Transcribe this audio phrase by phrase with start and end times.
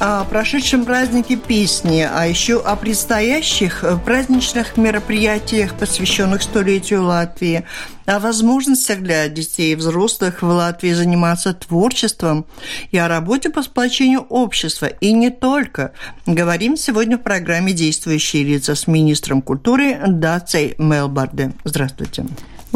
[0.00, 7.64] О прошедшем празднике песни, а еще о предстоящих праздничных мероприятиях, посвященных столетию Латвии,
[8.06, 12.46] о возможностях для детей и взрослых в Латвии заниматься творчеством
[12.92, 14.86] и о работе по сплочению общества.
[14.86, 15.92] И не только.
[16.26, 21.54] Говорим сегодня в программе «Действующие лица» с министром культуры Дацей Мелбарде.
[21.64, 22.24] Здравствуйте.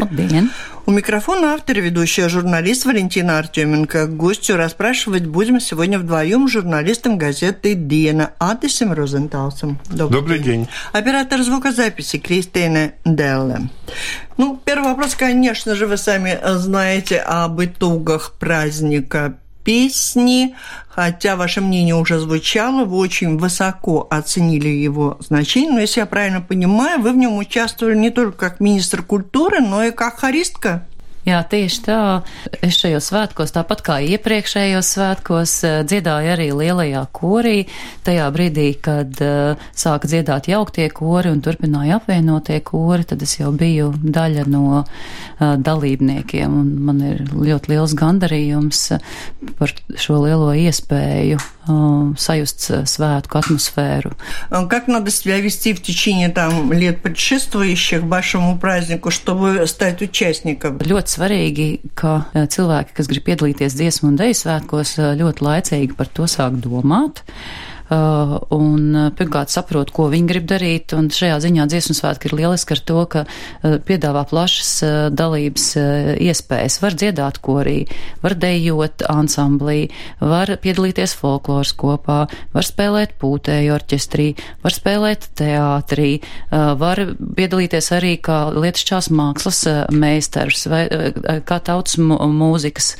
[0.03, 0.49] Labdien!
[0.85, 4.07] У микрофона автор и ведущая журналист Валентина Артеменко.
[4.07, 9.79] Гостю расспрашивать будем сегодня вдвоем журналистом газеты «Диена» Атисом Розенталсом.
[9.89, 10.59] Добрый, Добрый день.
[10.61, 10.67] день.
[10.91, 13.69] Оператор звукозаписи Кристина Делле.
[14.37, 20.55] Ну, первый вопрос, конечно же, вы сами знаете об итогах праздника песни,
[20.89, 26.41] хотя ваше мнение уже звучало, вы очень высоко оценили его значение, но если я правильно
[26.41, 30.87] понимаю, вы в нем участвовали не только как министр культуры, но и как хористка.
[31.28, 32.00] Jā, tieši tā.
[32.64, 37.66] Es šajos svētkos, tāpat kā iepriekšējos svētkos, eh, dziedāju arī lielajā korī.
[38.06, 43.50] Tajā brīdī, kad uh, sāka dziedāt jauktie kori un turpināja apvienotie kori, tad es jau
[43.52, 44.86] biju daļa no uh,
[45.60, 46.56] dalībniekiem.
[46.62, 48.82] Un man ir ļoti liels gandarījums
[49.60, 51.42] par šo lielo iespēju
[52.16, 54.12] sajust svētku атмосферу.
[54.68, 60.78] Как надо себя вести в течение там, лет предшествующих вашему празднику, чтобы стать участником?
[60.78, 61.67] Ļoti svarīgi,
[61.99, 67.23] ka cilvēki, kas grib piedalīties dziesmu un deju svētkos, ļoti laicīgi par to sāk domāt.
[67.93, 72.35] Uh, un uh, pirmkārt saprot, ko viņi grib darīt, un šajā ziņā dziesmu svētki ir
[72.39, 74.71] lieliski ar to, ka uh, piedāvā plašas
[75.13, 75.65] dalības
[76.23, 76.79] iespējas.
[76.81, 77.75] Var dziedāt korī,
[78.23, 79.91] var dejot ansamblī,
[80.23, 82.17] var piedalīties folkloras kopā,
[82.55, 84.27] var spēlēt pūtēju orķestrī,
[84.63, 86.09] var spēlēt teātrī,
[86.51, 87.01] var
[87.37, 89.61] piedalīties arī kā lietišķās mākslas
[89.93, 90.83] meistars vai
[91.45, 92.93] kā tautas mūzikas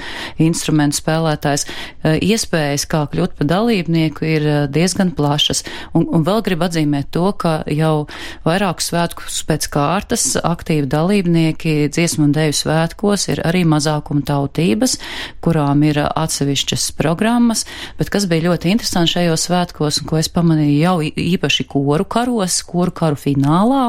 [0.44, 1.68] instrumentu spēlētājs.
[2.04, 4.83] Iespējas, kā kļūt par dalībnieku, ir diezgan
[5.16, 5.64] plašas.
[5.94, 8.08] Un, un vēl gribu atzīmēt to, ka jau
[8.46, 14.98] vairākus svētkus pēc kārtas aktīvi dalībnieki dziesmu un deju svētkos ir arī mazākuma tautības,
[15.44, 17.66] kurām ir atsevišķas programmas,
[17.98, 22.60] bet kas bija ļoti interesanti šajos svētkos, un ko es pamanīju jau īpaši koru karos,
[22.68, 23.84] koru karu finālā,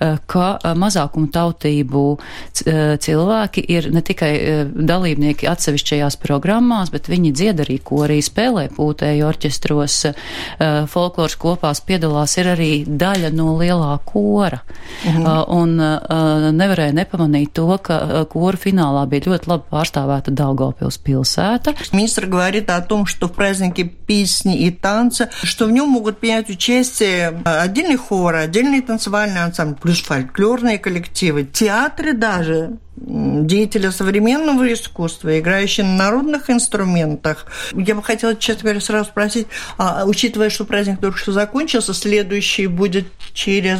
[0.00, 4.32] eh, ka eh, mazākuma tautību eh, cilvēki ir ne tikai
[4.74, 9.98] dalībnieki atsevišķajās programmās, bet viņi dzied arī korī, spēlē pūtēju orķestros,
[10.29, 14.61] uh, folkloras kopās piedalās, ir arī daļa no lielā kora.
[15.05, 15.25] Mhm.
[15.25, 20.99] Uh, un uh, nevarēja nepamanīt to, ka uh, kora finālā bija ļoti labi pārstāvēta Daugavpils
[21.01, 21.75] pilsēta.
[21.91, 26.49] Министр говорит о том, что в празднике песни и танца, что в нем могут принять
[26.49, 35.85] участие отдельный хор, отдельный танцевальный ансамбль, плюс фольклорные коллективы, театры даже деятеля современного искусства, играющие
[35.85, 37.45] на народных инструментах.
[37.73, 39.47] Я бы хотела, честно говоря, сразу спросить,
[39.77, 43.79] а, учитывая, что праздник только что закончился, следующий будет через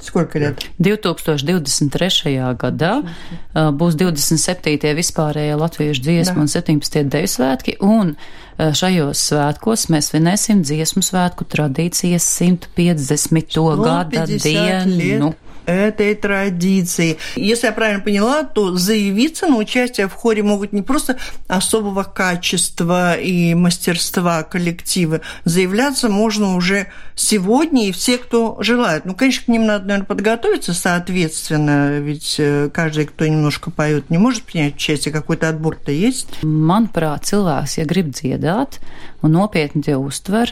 [0.00, 0.60] Сколько лет?
[0.78, 2.54] 2023.
[2.54, 3.02] gadā
[3.54, 4.92] būs 27.
[4.94, 7.02] vispārējā latviešu dziesmu un 17.
[7.10, 8.14] deju svētki, un
[8.58, 13.58] šajos svētkos mēs svinēsim dziesmu svētku tradīcijas 150.
[13.82, 15.32] gada dienu.
[15.32, 17.17] Лет Этой традиции.
[17.35, 21.17] Если я правильно поняла, то заявиться на участие в хоре могут не просто
[21.47, 29.05] особого качества и мастерства коллективы, заявляться можно уже сегодня и все, кто желает.
[29.05, 34.17] Ну, конечно, к ним надо, наверное, подготовиться соответственно, ведь э, каждый, кто немножко поет, не
[34.17, 36.27] может принять участие, какой-то отбор-то есть.
[36.43, 38.79] Manuprāt, cilvēks, ja grib dziedāt
[39.21, 40.51] nopietni tie uztver,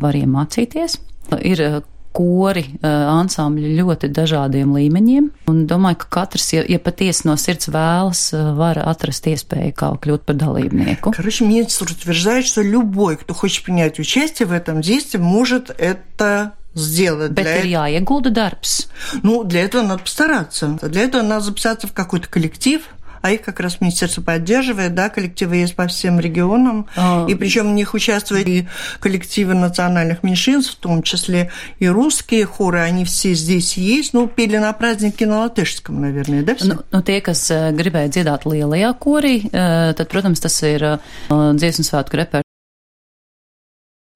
[0.00, 0.98] var iemācīties.
[1.40, 1.82] Ir
[2.13, 5.27] kori, ansambļi ļoti dažādiem līmeņiem.
[5.51, 8.23] Un domāju, ka katrs, ja, ja patiesi no sirds vēlas,
[8.57, 11.13] var atrast iespēju kā kļūt par dalībnieku.
[11.15, 17.31] Короче, министр утверждает, что любой, кто хочет принять участие в этом действии, может это сделать.
[17.31, 18.89] Bet для ir jāiegulda darbs.
[19.23, 20.77] Ну, для этого надо постараться.
[20.81, 22.81] Для этого надо записаться в какой-то коллектив,
[23.24, 27.24] а их как раз министерство поддерживает, да, коллективы есть по всем регионам, а...
[27.26, 28.68] и причем в них участвуют и
[29.00, 34.58] коллективы национальных меньшинств, в том числе и русские хоры, они все здесь есть, ну, pili
[34.58, 36.66] на празднике на латышском, наверное, да, все?
[36.66, 40.84] Nu, nu, tie, kas gribēja dziedāt lielajā korī, tad, protams, tas ir
[41.32, 42.43] dziesmu svētku repertuārs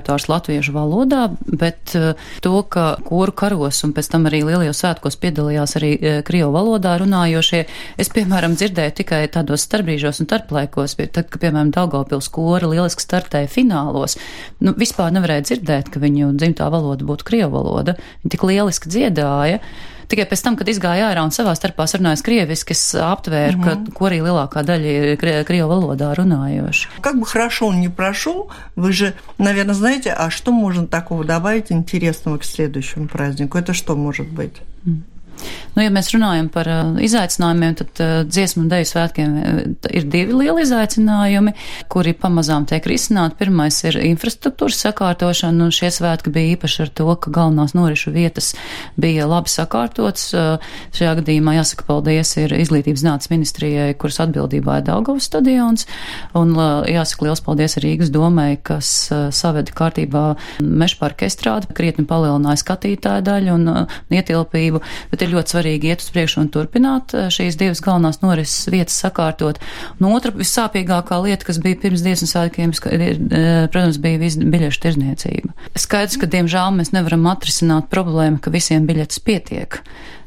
[0.09, 1.93] repertuārs latviešu valodā, bet
[2.41, 5.91] to, ka koru karos un pēc tam arī lielajos svētkos piedalījās arī
[6.25, 7.67] krievu valodā runājošie,
[7.99, 13.51] es, piemēram, dzirdēju tikai tādos starpbrīžos un tarplaikos, tad, ka, piemēram, Daugavpils kora lieliski startēja
[13.53, 14.17] finālos,
[14.61, 17.99] nu, vispār nevarēja dzirdēt, ka viņu dzimtā valoda būtu krievu valoda.
[18.25, 19.61] Viņi tik lieliski dziedāja.
[20.09, 23.85] Tikai pēc tam, kad izgāja ārā un savā starpā sarunājas krieviski, es aptvēru, mm -hmm.
[23.85, 26.89] ka, ko arī lielākā daļa ir krievu valodā runājoši.
[27.01, 31.71] Как бы хорошо он ни прошел, вы же, наверное, знаете, а что можно такого добавить
[31.71, 33.59] интересного к следующему празднику?
[33.59, 34.57] Это что может быть?
[34.87, 35.03] Mm.
[35.79, 39.59] Nu, ja mēs runājam par uh, izaicinājumiem, tad uh, dziesmu un deju svētkiem uh,
[39.95, 41.53] ir divi lieli izaicinājumi,
[41.93, 43.37] kuri pamazām tiek risināti.
[43.39, 48.55] Pirmais ir infrastruktūras sakārtošana, un šie svētki bija īpaši ar to, ka galvenās norišu vietas
[48.99, 50.33] bija labi sakārtotas.
[50.97, 55.87] Šajā gadījumā jāsaka paldies ir izglītības zinātnes ministrijai, kuras atbildībā ir Daugavas stadions,
[56.39, 56.57] un
[56.91, 58.91] jāsaka liels paldies Rīgas domai, kas
[59.37, 60.25] saveda kārtībā
[60.65, 63.71] mešparka estrādi, krietni palielināja skatītāju daļu un
[64.19, 64.83] ietilpību,
[65.13, 68.99] bet ir ļoti svarīgi iet uz priekšu un turpināt eh, šīs divas galvenās norises vietas
[69.03, 69.61] sakārtot.
[69.99, 75.55] Un otra vissāpīgākā lieta, kas bija pirms dziesmu svētkiem, eh, protams, bija biļešu tirzniecība.
[75.79, 79.83] Skaidrs, ka diemžēl mēs nevaram atrisināt problēmu, ka visiem biļetes pietiek.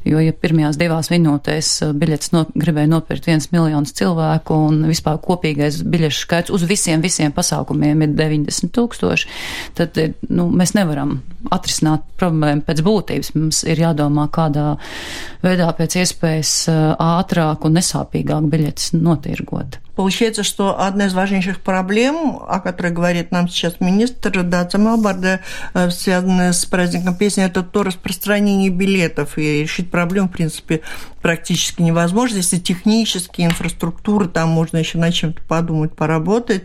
[0.08, 5.20] Jo, ja pirmajās divās minūtēs uh, biļetes no, gribēja nopirkt viens miljons cilvēku un vispār
[5.22, 9.30] kopīgais biļešu skaits uz visiem, visiem pasākumiem ir 90 tūkstoši,
[9.78, 11.20] tad eh, nu, mēs nevaram
[11.54, 13.32] atrisināt problēmu pēc būtības.
[13.38, 14.72] Mums ir jādomā, kādā
[15.44, 19.78] veidā pēc iespējas uh, ātrāk un nesāpīgāk biļetes notirgot.
[19.94, 25.40] Получается, что одна из важнейших проблем, о которой говорит нам сейчас министр Даца Малбарда,
[25.74, 29.36] э, связанная с праздником песни, это то распространение билетов.
[29.36, 30.80] И решить проблему, в принципе,
[31.20, 32.36] практически невозможно.
[32.36, 36.64] Если технические инфраструктуры, там можно еще над чем-то подумать, поработать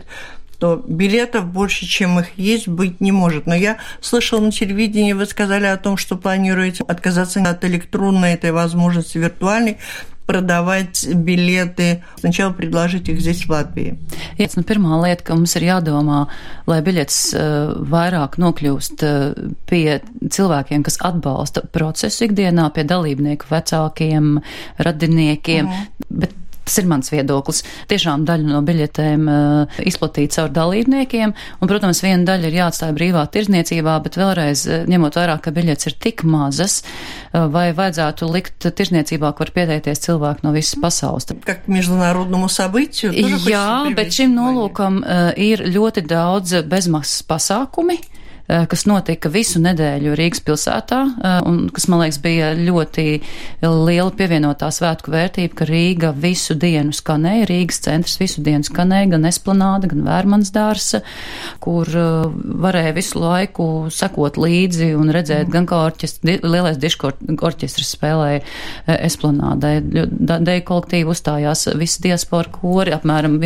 [0.58, 3.46] то билетов больше, чем их есть, быть не может.
[3.46, 8.50] Но я слышала на телевидении, вы сказали о том, что планируете отказаться от электронной этой
[8.50, 9.78] возможности виртуальной
[10.27, 13.97] продавать билеты, сначала предложить их здесь, в Латвии?
[14.39, 16.27] Jā, nu, pirmā lieta, ka mums ir jādomā,
[16.67, 24.37] lai biļets uh, vairāk nokļūst uh, pie cilvēkiem, kas atbalsta procesu ikdienā, pie dalībnieku vecākiem,
[24.79, 26.07] radiniekiem, mm.
[26.23, 27.62] bet Tas ir mans viedoklis.
[27.88, 33.22] Tiešām daļa no biļetēm uh, izplatīta caur dalībniekiem, un, protams, viena daļa ir jāatstāja brīvā
[33.32, 38.68] tirzniecībā, bet vēlreiz, eh, ņemot vērā, ka biļetes ir tik mazas, uh, vai vajadzētu likt
[38.68, 41.30] tirzniecībā, kur pieteikties cilvēki no visas pasaules?
[43.48, 47.96] Jā, bet šim nolūkam uh, ir ļoti daudz э, bezmaksas pasākumi.
[48.48, 53.20] Eh, kas notika visu nedēļu Rīgas pilsētā, eh, un kas, man liekas, bija ļoti
[53.60, 59.28] liela pievienotā svētku vērtība, ka Rīga visu dienu skanēja, Rīgas centrs visu dienu skanēja, gan
[59.28, 61.02] Esplanāda, gan Vērmans dārsa,
[61.60, 67.92] kur eh, varēja visu laiku sekot līdzi un redzēt, gan kā orķestri, lielais dišku orķestris
[67.98, 68.40] spēlēja
[68.96, 69.74] Esplanādai.
[69.84, 73.36] Deju kolektīvi uzstājās visi diaspora kori, apmēram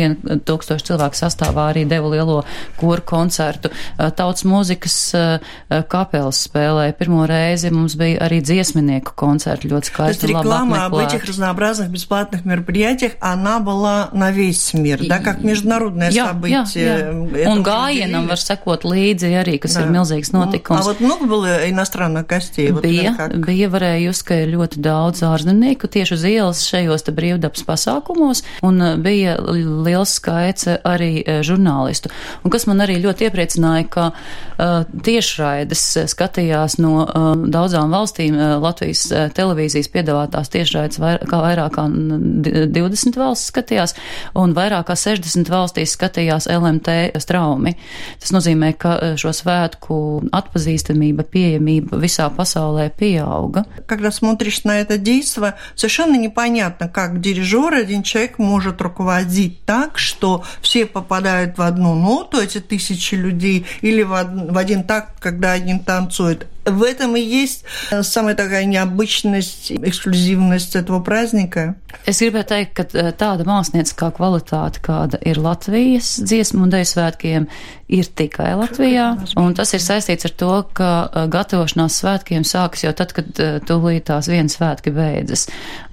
[0.47, 2.39] 1000 cilvēku sastāvā arī deva lielo
[2.79, 3.67] koru koncertu.
[3.97, 6.94] Tautas mūzikas Rīgas uh, kapelas spēlēja.
[6.98, 10.26] Pirmo reizi mums bija arī dziesminieku концерт ļoti скайsti.
[10.28, 16.26] реклама об этих разнообразных бесплатных мероприятиях, она была на весь мир, да, как международное jā,
[16.26, 16.84] событие.
[16.84, 17.52] Jā, jā.
[17.52, 19.84] Un gājienam var sekot līdzi arī, kas да.
[19.84, 20.80] ir milzīgs notikums.
[20.80, 22.70] А вот много было иностранных гостей?
[22.70, 27.12] Bija, вот bija varēja just, ka ir ļoti daudz ārzemnieku tieši uz ielas šajos te
[27.12, 32.12] brīvdabas pasākumos, un bija liels skaits arī žurnālistu.
[32.44, 38.36] Un kas man arī ļoti iepriecināja, ka uh, tiešraides skatījās no uh, daudzām valstīm.
[38.36, 43.94] Uh, Latvijas uh, televīzijas piedāvātās tiešraides vair, kā vairāk kā 20 valsts skatījās,
[44.38, 47.74] un vairāk kā 60 valstīs skatījās LMT straumi.
[48.22, 49.98] Tas nozīmē, ka šo svētku
[50.34, 53.64] atpazīstamība, pieejamība visā pasaulē pieauga.
[53.86, 60.42] Когда смотришь на это действо, совершенно непонятно, как дирижер, один человек может руководить так, что
[60.60, 65.51] все попадают в одну ноту, эти тысячи людей, или в, в один один такт, когда
[65.51, 66.47] один танцует.
[66.68, 67.64] В этом и есть
[68.02, 71.76] самая такая необычность, эксклюзивность этого праздника.
[72.04, 72.84] Es gribēju teikt, ka
[73.16, 77.46] tāda mākslinieckā kvalitāte, kāda ir Latvijas dziesmu un deju svētkiem,
[77.88, 79.06] ir tikai Latvijā.
[79.40, 80.90] Un tas ir saistīts ar to, ka
[81.32, 85.46] gatavošanās svētkiem sākas jau tad, kad tūlīt tās viens svētki beidzas.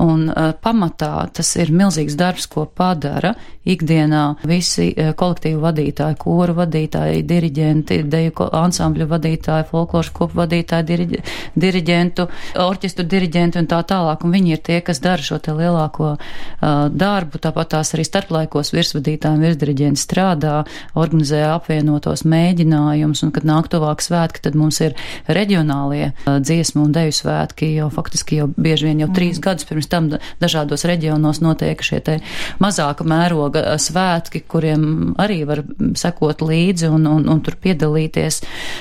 [0.04, 0.28] Un
[0.64, 3.32] pamatā tas ir milzīgs darbs, ko padara
[3.64, 11.21] ikdienā visi kolektīvu vadītāji, koru vadītāji, diriģenti, deju ansambļu vadītāji, folkloru kopu vadītāji virsvadītāju, diriģi,
[11.57, 12.27] diriģentu,
[12.61, 16.89] orķestru diriģentu un tā tālāk, un viņi ir tie, kas dara šo te lielāko uh,
[16.91, 20.65] darbu, tāpat tās arī starplaikos virsvadītāji un virsdiriģenti strādā,
[20.95, 24.97] organizē apvienotos mēģinājumus, un kad nāk tuvāk svētki, tad mums ir
[25.29, 29.45] reģionālie uh, dziesmu un deju svētki, jo faktiski jau bieži vien jau trīs mm.
[29.47, 32.19] gadus pirms tam dažādos reģionos notiek šie te
[32.61, 35.63] mazāka mēroga svētki, kuriem arī var
[35.99, 38.41] sekot līdzi un, un, un tur piedalīties.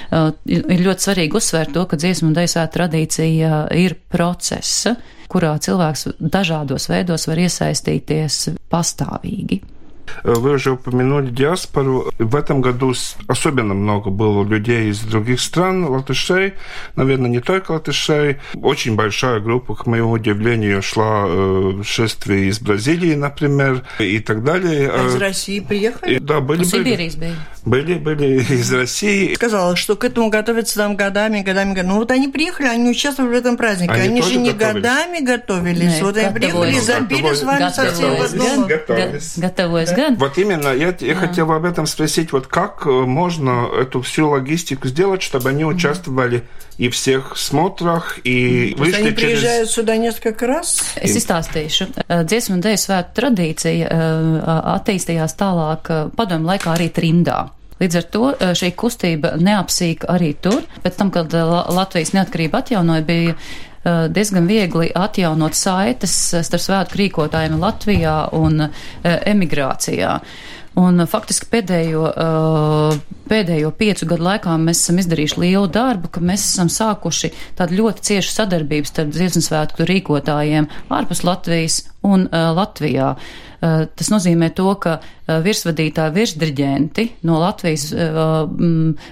[0.10, 4.96] Uh, ir ļoti svarīgi uzsvērt to, ka dziesmu un deju tradīcija ir procesa,
[5.30, 8.40] kurā cilvēks dažādos veidos var iesaistīties
[8.72, 9.62] pastāvīgi.
[10.24, 12.12] Вы уже упомянули диаспору.
[12.18, 12.94] В этом году
[13.28, 16.54] особенно много было людей из других стран, латышей,
[16.96, 18.38] наверное, не только латышей.
[18.56, 24.90] Очень большая группа, к моему удивлению, шла в шествие из Бразилии, например, и так далее.
[24.90, 26.16] А из России приехали?
[26.16, 27.12] И, да, были, были.
[27.66, 29.36] Были, были из России.
[29.36, 31.88] Сказала, что к этому готовятся там годами, годами, годами.
[31.90, 33.92] Ну вот они приехали, они участвовали в этом празднике.
[33.92, 34.84] Они, они же не готовились.
[34.84, 35.94] годами готовились.
[35.94, 38.68] Нет, вот они приехали и запили с вами совсем.
[38.68, 39.34] Готовились.
[39.38, 40.15] Готовились да?
[40.17, 41.15] Вот именно, я, я да.
[41.15, 46.43] хотел об этом спросить, вот как э, можно эту всю логистику сделать, чтобы они участвовали
[46.79, 49.21] и в всех смотрах, и То вышли они через...
[49.21, 50.81] приезжают сюда несколько раз?
[50.97, 51.91] Es izstāstīšu.
[52.09, 53.91] Dziesmu un dēļu svētku tradīcija
[54.75, 57.45] attīstījās tālāk padomu laikā arī trimdā.
[57.79, 58.25] Līdz ar to
[58.59, 60.63] šī kustība neapsīka arī tur.
[60.83, 67.60] Pēc tam, kad Latvijas neatkarība atjaunoja, bija Eh, diezgan viegli atjaunot saites starp svētku rīkotājiem
[67.62, 70.20] Latvijā un eh, emigrācijā.
[70.80, 72.98] Un faktiski pēdējo, eh,
[73.32, 78.06] pēdējo piecu gadu laikā mēs esam izdarījuši lielu darbu, ka mēs esam sākuši tādu ļoti
[78.12, 83.16] ciešu sadarbību starp dziesmu svētku rīkotājiem ārpus Latvijas un Latvijā.
[83.60, 88.18] Tas nozīmē to, ka Eh, virsvadītāji, virsdiriģenti no Latvijas eh,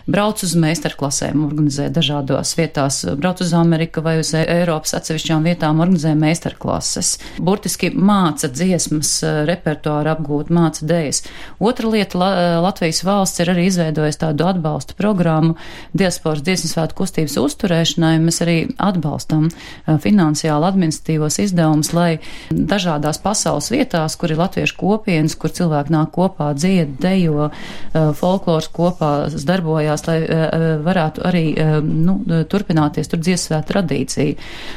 [0.10, 6.16] brauc uz meistarklasēm, organizē dažādās vietās, brauc uz Ameriku vai uz Eiropas atsevišķām vietām, organizē
[6.18, 7.16] meistarklases.
[7.44, 11.24] Burtiski māca dziesmas, eh, repertuāru apgūt, māca dējas.
[11.60, 12.32] Otra lieta,
[12.64, 15.56] Latvijas valsts ir arī izveidojusi tādu atbalsta programmu
[15.98, 18.16] diasporas dziesmas svētku kustības uzturēšanai.
[18.24, 19.50] Mēs arī atbalstam
[19.86, 22.20] finansiāli administratīvos izdevumus, lai
[22.50, 27.52] dažādās pasaules vietās, kur ir latviešu kopienas, kur cilvēki nāk sanāk kopā, dzied, dejo,
[27.94, 34.36] eh, folklors kopā darbojās, lai eh, eh, varētu arī nu, turpināties tur dziesmsvētku tradīcija.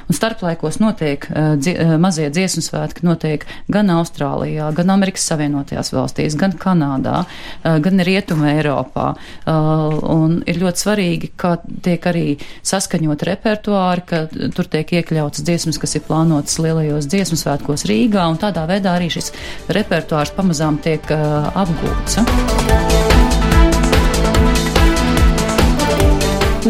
[0.08, 1.26] Un starplaikos notiek
[1.98, 7.24] mazie dziesmu svētki, notiek gan Austrālijā, gan Amerikas Savienotajās valstīs, gan Kanādā,
[7.62, 9.14] gan Rietuma Eiropā.
[9.46, 14.22] Un ir ļoti svarīgi, ka tiek arī saskaņot repertuāri, ka
[14.56, 19.10] tur tiek iekļautas dziesmas, kas ir plānotas lielajos dziesmu svētkos Rīgā, un tādā veidā arī
[19.12, 19.32] šis
[19.68, 21.06] repertuārs pamazām tiek
[21.54, 23.09] apgūts.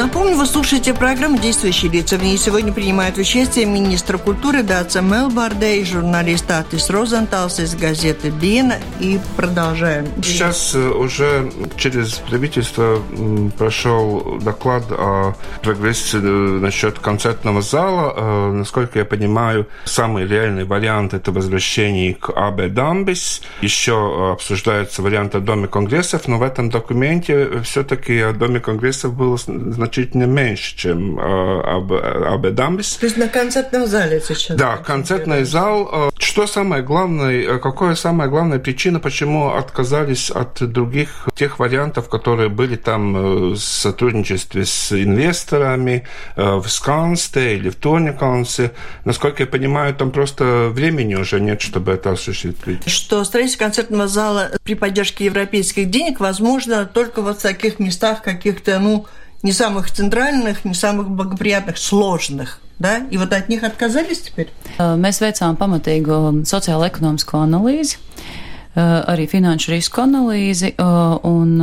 [0.01, 2.17] Напомню, вы слушаете программу «Действующие лица».
[2.17, 8.31] В ней сегодня принимают участие министр культуры Даца Мелбарде и журналист Атис Розенталс из газеты
[8.31, 8.79] «Диена».
[8.99, 10.07] И продолжаем.
[10.23, 13.03] Сейчас э, уже через правительство
[13.59, 18.15] прошел доклад о прогрессе э, насчет концертного зала.
[18.17, 23.43] Э, насколько я понимаю, самый реальный вариант– это возвращение к АБ Дамбис.
[23.61, 29.37] Еще обсуждается вариант о Доме конгрессов, но в этом документе все-таки о Доме конгрессов было
[29.37, 32.97] значительно меньше, чем э, об, об Эдамбис.
[32.97, 34.57] То есть на концертном зале сейчас?
[34.57, 35.89] Да, концертный зал.
[35.93, 42.09] Э, что самое главное, э, какая самая главная причина, почему отказались от других тех вариантов,
[42.09, 46.07] которые были там в сотрудничестве с инвесторами
[46.37, 48.73] в Скансте или в Торникансе?
[49.05, 52.89] Насколько я понимаю, там просто времени уже нет, чтобы это осуществить.
[52.89, 58.79] Что строительство концертного зала при поддержке европейских денег возможно только вот в таких местах каких-то,
[58.79, 59.07] ну,
[59.44, 62.60] не самых центральных, не самых благоприятных, сложных.
[62.80, 62.98] Да?
[63.10, 64.50] И вот от них отказались теперь?
[64.80, 67.96] Mēs veicām pamatīgu sociālo ekonomisko analīzi,
[68.76, 71.54] arī finanšu risku analīzi, un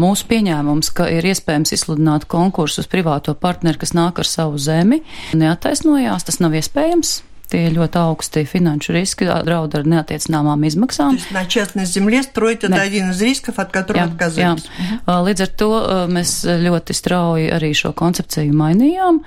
[0.00, 5.04] mūsu pieņēmums, ka ir iespējams izsludināt konkursu uz privāto partneri, kas nāk ar savu zemi,
[5.38, 7.20] neataisnojās, tas nav iespējams.
[7.54, 11.18] Tie ir ļoti augsti finanšu riski, draud ar neatiecināmām izmaksām.
[11.30, 14.64] На частной земле строить это один из рисков, от которого jā, отказались.
[15.06, 15.18] Jā.
[15.22, 15.68] Līdz ar to
[16.10, 19.20] mēs ļoti strauji arī šo koncepciju mainījām,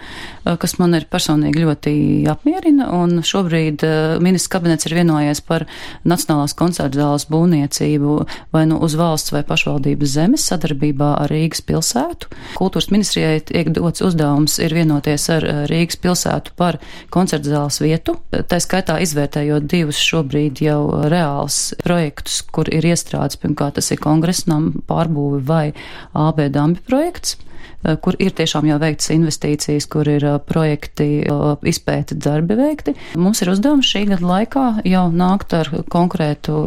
[0.44, 1.94] kas man ir personīgi ļoti
[2.27, 3.86] apmierina, un šobrīd
[4.20, 5.68] ministrs kabinets ir vienojies par
[6.04, 8.18] Nacionālās koncerta zāles būvniecību
[8.51, 12.34] vai nu uz valsts vai pašvaldības zemes sadarbībā ar Rīgas pilsētu.
[12.58, 16.82] Kultūras ministrijai tiek dots uzdevums ir vienoties ar Rīgas pilsētu par
[17.13, 23.40] koncerta zāles vietu vietu, tā skaitā izvērtējot divus šobrīd jau reāls projektus, kur ir iestrādes,
[23.40, 25.73] pirmkārt tas ir kongresnam pārbūvi vai
[26.12, 27.38] AB dambi projekts
[27.83, 31.25] kur ir tiešām jau veikts investīcijas, kur ir projekti,
[31.66, 32.95] izpēta darbi veikti.
[33.19, 36.61] Mums ir uzdevums šī gada laikā jau nākt ar konkrētu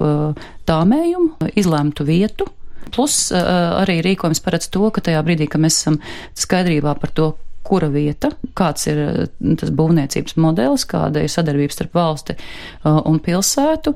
[0.67, 2.49] tāmējumu, izlēmtu vietu,
[2.93, 5.97] Plus arī rīkojums paredz to, ka tajā brīdī, kad mēs esam
[6.37, 7.31] skaidrībā par to,
[7.64, 9.18] kura vieta, kāds ir eh,
[9.60, 13.92] tas būvniecības modelis, kāda ir sadarbība starp valsti eh, un pilsētu,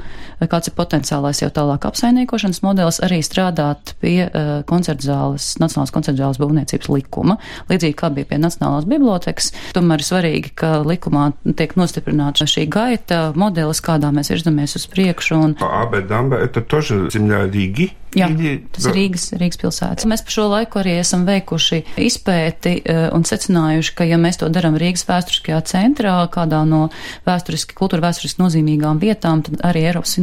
[0.51, 6.91] kāds ir potenciālais jau tālāk apsaimniekošanas modelis, arī strādāt pie eh, koncertzāles, Nacionālās koncertzāles būvniecības
[6.93, 7.39] likuma,
[7.73, 9.51] līdzīgi kā bija pie Nacionālās bibliotekas.
[9.77, 15.41] Tomēr ir svarīgi, ka likumā tiek nostiprināta šī gaita modelis, kādā mēs virzamies uz priekšu.
[15.41, 15.57] Un...
[15.65, 17.93] АБ Дамба это тоже земля Риги?
[18.15, 18.29] Jā,
[18.71, 20.07] tas ir Rīgas, Rīgas pilsētas.
[20.07, 22.77] Mēs par šo laiku arī esam veikuši izpēti
[23.11, 26.85] un secinājuši, ka ja mēs to darām Rīgas vēsturiskajā centrā, kādā no
[27.27, 30.15] vēsturiski, kultūra vēsturiski nozīmīgām vietām, tad arī Eiropas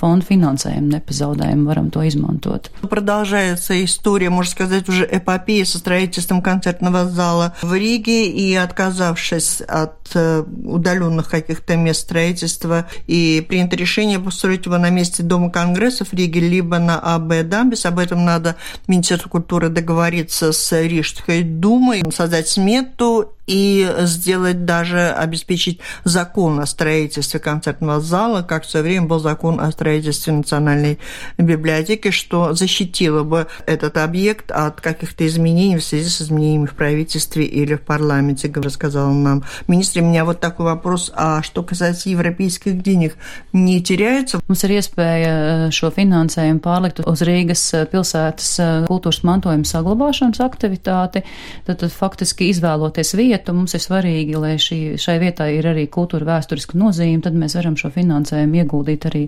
[0.00, 2.72] fonda finansējumu nepazaudējumu varam to измонтот.
[2.82, 10.16] Продолжается история, можно сказать, уже эпопея со строительством концертного зала в Риге и отказавшись от
[10.64, 16.40] удаленных каких-то мест строительства и принято решение построить его на месте Дома конгрессов в Риге,
[16.40, 17.43] либо на АБ Б.
[17.43, 17.85] Дамбис.
[17.85, 18.57] Об этом надо
[18.87, 27.39] Министерству культуры договориться с Рижской думой, создать смету и сделать даже, обеспечить закон о строительстве
[27.39, 30.99] концертного зала, как в свое время был закон о строительстве Национальной
[31.37, 37.45] библиотеки, что защитило бы этот объект от каких-то изменений в связи с изменениями в правительстве
[37.45, 40.01] или в парламенте, рассказал нам министр.
[40.01, 43.15] У меня вот такой вопрос, а что касается европейских денег,
[43.53, 44.39] не теряются?
[44.47, 45.33] Mums ir iespēja
[45.73, 48.49] šo finansējumu pārlikt uz Rīgas pilsētas
[48.87, 51.23] kultūras mantojuma saglabāšanas aktivitāti,
[51.65, 53.54] tad, tad faktiski izvēloties vietu, vietu.
[53.56, 57.76] Mums ir svarīgi, lai šī, šai vietai ir arī kultūra vēsturiska nozīme, tad mēs varam
[57.78, 59.24] šo finansējumu ieguldīt arī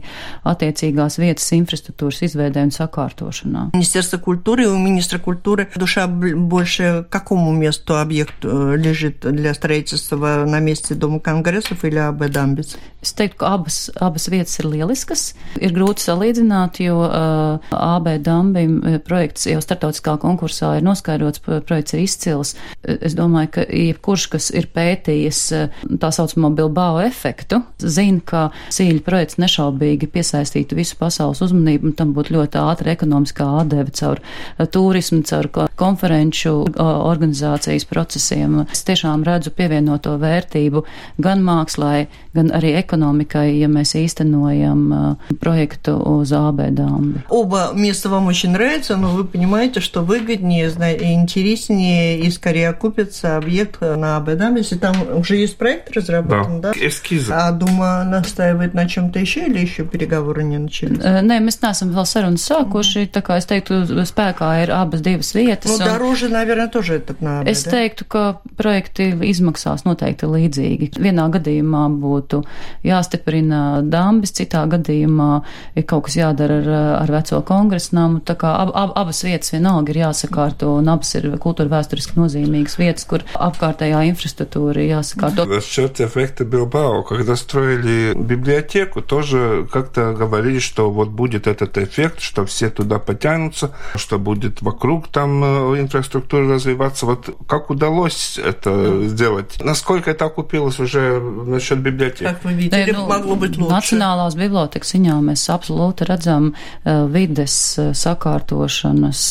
[0.49, 3.69] attiecīgās vietas infrastruktūras izveidē un sakārtošanā.
[3.75, 10.61] Министерство культуры, у министра культуры душа больше какому месту объект э, лежит для строительства на
[10.61, 12.77] месте Дома конгрессов или АБ Дамбис?
[13.01, 15.35] Es teiktu, ka abas, abas vietas ir lieliskas.
[15.63, 21.95] Ir grūti salīdzināt, jo uh, AB Dambim uh, projekts jau startautiskā konkursā ir noskaidrots, projekts
[21.95, 22.57] ir izcils.
[22.83, 28.43] Es domāju, ka jebkurš, kas ir pētījis uh, tā saucamo Bilbao efektu, zina, ka
[28.75, 34.23] sīļu projekts nešaubīgi piesaistītu visu pasaules uzmanību, un tam būtu ļoti ātra ekonomiskā atdeve caur
[34.23, 38.63] uh, turismu, caur konferenču uh, organizācijas procesiem.
[38.73, 40.85] Es tiešām redzu pievienoto vērtību
[41.23, 47.23] gan mākslai, gan arī ekonomikai ekonomikai, ja mēs īstenojam uh, проекту uz АБ дамбы.
[47.29, 53.37] Оба места вам очень нравятся, но вы понимаете, что выгоднее и интереснее и скорее окупится
[53.37, 56.73] объект на АБ дамбе, если там уже есть проект разработан, да?
[56.73, 56.87] да?
[56.87, 57.33] Эскизы.
[57.33, 60.99] А Дума настаивает на чем-то еще или еще переговоры не начались?
[60.99, 65.79] Nē, mēs neesam vēl sarunas sākuši, tā kā es teiktu, spēkā ir abas divas vietas.
[65.79, 68.23] Nu, doroži, наверное, тоже этот на АБ, Es teiktu, ka
[68.57, 70.91] projekti izmaksās noteikti līdzīgi.
[70.99, 72.43] Vienā gadījumā būtu
[72.87, 75.43] jāstiprina dambis, citā gadījumā
[75.79, 76.71] ir kaut kas jādara ar,
[77.03, 78.21] ar veco kongresnamu.
[78.21, 82.79] Tā kā ab, ab, abas vietas vienalga ir jāsakārto, un abas ir kultūra vēsturiski nozīmīgas
[82.81, 83.25] vietas, kur
[83.74, 85.46] apkārtējā инфраструктура ir jāsakārto.
[85.46, 92.46] Насчет эффекта Билбао, когда строили библиотеку, тоже как-то говорили, что вот будет этот эффект, что
[92.46, 95.44] все туда потянутся, что будет вокруг там
[95.78, 97.06] инфраструктура развиваться.
[97.06, 99.62] Вот как удалось это сделать?
[99.64, 102.24] Насколько это окупилось уже насчет библиотеки?
[102.24, 103.74] Как вы видите, Nē, nu, могло быть лучше.
[103.74, 109.22] Nacionālās bibliotekas ziņā mēs absolūti redzam uh, vides uh, sakārtošanas,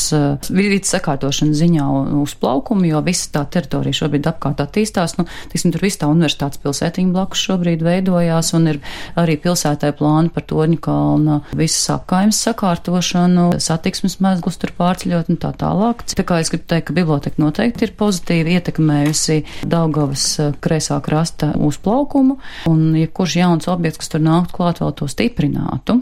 [0.50, 1.86] vides sakārtošanas ziņā
[2.22, 5.16] uzplaukumu, jo visa tā teritorija šobrīd apkārt attīstās.
[5.18, 8.80] Nu, tiksim, tur viss tā universitātes pilsētiņa blakus šobrīd veidojās un ir
[9.18, 15.52] arī pilsētai plāni par Torņu kalna visas apkaimes sakārtošanu, satiksmes mezglus tur pārceļot un tā
[15.58, 16.04] tālāk.
[16.12, 20.26] Tā kā es gribu teikt, ka biblioteka noteikti ir pozitīvi ietekmējusi Daugavas
[20.64, 22.38] kreisā krasta uzplaukumu
[22.70, 25.98] un jebkurš jauns objekts, kas tur nāktu klāt, vēl to stiprinātu.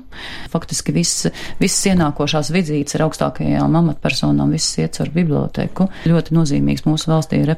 [0.52, 1.28] Faktiski viss,
[1.60, 5.88] visas ienākošās vidzītes ar augstākajām amatpersonām, visas iet caur biblioteku.
[6.10, 7.52] Ļoti nozīmīgs mūsu valstī ir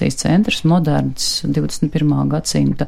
[0.00, 2.28] reprezentācijas centrs, moderns 21.
[2.30, 2.86] gadsimta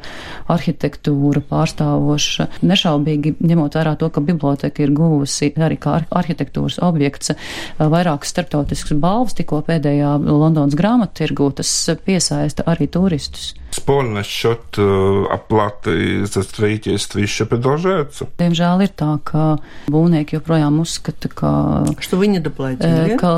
[0.48, 2.48] arhitektūra pārstāvoša.
[2.62, 7.32] Nešaubīgi ņemot vērā to, ka biblioteka ir guvusi arī kā arhitektūras objekts
[7.78, 13.54] vairākas starptautiskas balvas, tikko pēdējā Londonas grāmattirgū, tas piesaista arī turistus.
[13.70, 18.26] Спор насчет оплаты за строительство еще продолжается?
[18.38, 19.58] Diemžēl ir tā, ka
[19.92, 23.16] būvnieki joprojām uzskata, ka, Что вы недоплатили?
[23.16, 23.32] ka,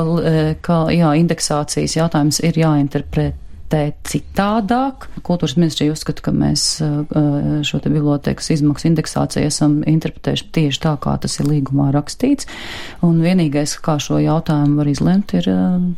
[0.61, 5.08] ka jā, indeksācijas jautājums ir jāinterpretē vērtēt citādāk.
[5.26, 6.80] Kultūras ministrija uzskata, ka mēs
[7.66, 12.46] šo te bibliotekas izmaksu indeksāciju esam interpretējuši tieši tā, kā tas ir līgumā rakstīts,
[13.02, 15.50] un vienīgais, kā šo jautājumu var izlemt, ir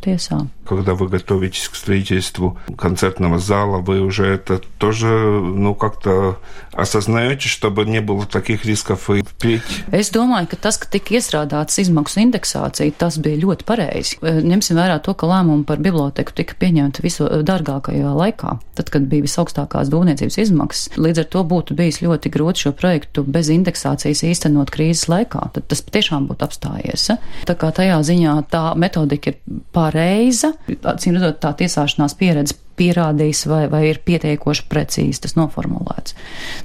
[0.04, 6.37] tiesā Когда вы готовитесь к строительству концертного зала, вы уже это тоже, ну, как-то
[6.71, 9.61] осознаете, чтобы не было таких рисков и впредь?
[9.91, 14.17] Es domāju, ka tas, ka tika iestrādāts izmaksu indeksācija, tas bija ļoti pareizi.
[14.23, 19.27] Ņemsim vērā to, ka lēmumi par biblioteku tika pieņemti visu dārgākajā laikā, tad, kad bija
[19.27, 20.97] visaugstākās būvniecības izmaksas.
[20.97, 25.49] Līdz ar to būtu bijis ļoti grūti šo projektu bez indeksācijas īstenot krīzes laikā.
[25.53, 27.11] Tad tas tiešām būtu apstājies.
[27.45, 33.64] Tā kā tajā ziņā tā metodika ir pareiza, acīm redzot, tā tiesāšanās pieredze pierādījis, vai,
[33.72, 36.14] vai ir pietiekoši precīzi tas noformulēts.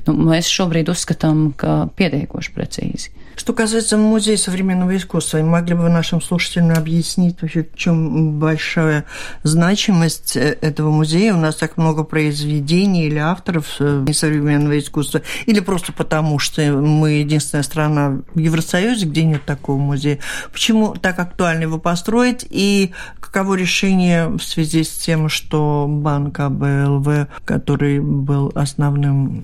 [0.08, 3.14] Nu, mēs šobrīd uzskatām, ka pietiekoši precīzi.
[3.36, 9.06] Что касается Музея современного искусства, могли бы нашим слушателям объяснить вообще, в чем большая
[9.44, 11.34] значимость этого музея?
[11.34, 17.64] У нас так много произведений или авторов современного искусства, или просто потому, что мы единственная
[17.64, 20.20] страна в Евросоюзе, где нет такого музея.
[20.52, 27.28] Почему так актуально его построить, и каково решение в связи с тем, что банк АБЛВ,
[27.46, 29.44] который был основным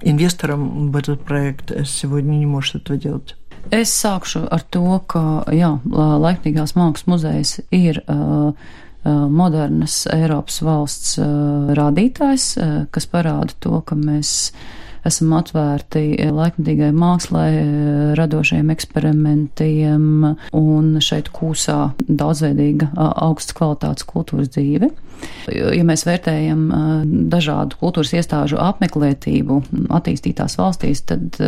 [0.00, 3.36] инвестором в этот проект, сегодня не может этого делать.
[3.70, 8.50] Es sākšu ar to, ka jā, Laiknīgās mākslas muzejs ir uh,
[9.04, 14.50] modernas Eiropas valsts uh, rādītājs, uh, kas parāda to, ka mēs
[15.05, 17.49] esam atvērti laikmatīgai mākslai,
[18.17, 20.07] radošiem eksperimentiem
[20.57, 24.89] un šeit kūsā daudzveidīga augsts kvalitātes kultūras dzīve.
[25.49, 26.67] Ja mēs vērtējam
[27.31, 29.61] dažādu kultūras iestāžu apmeklētību
[29.97, 31.39] attīstītās valstīs, tad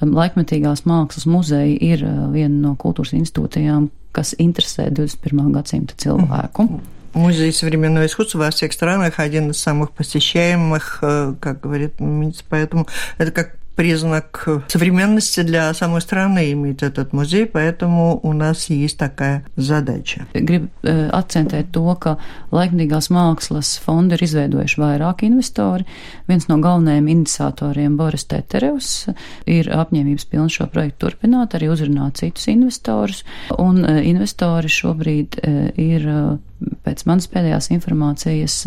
[0.00, 2.02] laikmetīgās mākslas muzeja ir
[2.34, 5.54] viena no kultūras institūcijām, kas interesē 21.
[5.54, 6.68] gadsimta cilvēku.
[7.13, 10.99] Музей современного искусства во всех странах один из самых посещаемых,
[11.39, 18.19] как говорит министр, поэтому это как признак современности для самой страны иметь этот музей, поэтому
[18.23, 20.27] у нас есть такая задача.
[20.33, 22.17] Gribu akcentēt to, ka
[22.51, 25.87] laikmatīgās mākslas fondu ir izveidojuši vairāki investori.
[26.27, 29.07] Viens no galvenajiem iniciatoriem, Boris Teterevs,
[29.47, 33.23] ir apņēmības pilns šo projektu turpināt, arī uzrunāt citus investorus,
[33.55, 35.39] un investori šobrīd
[35.79, 36.11] ir
[36.85, 38.57] pēc manas pēdējās informācijas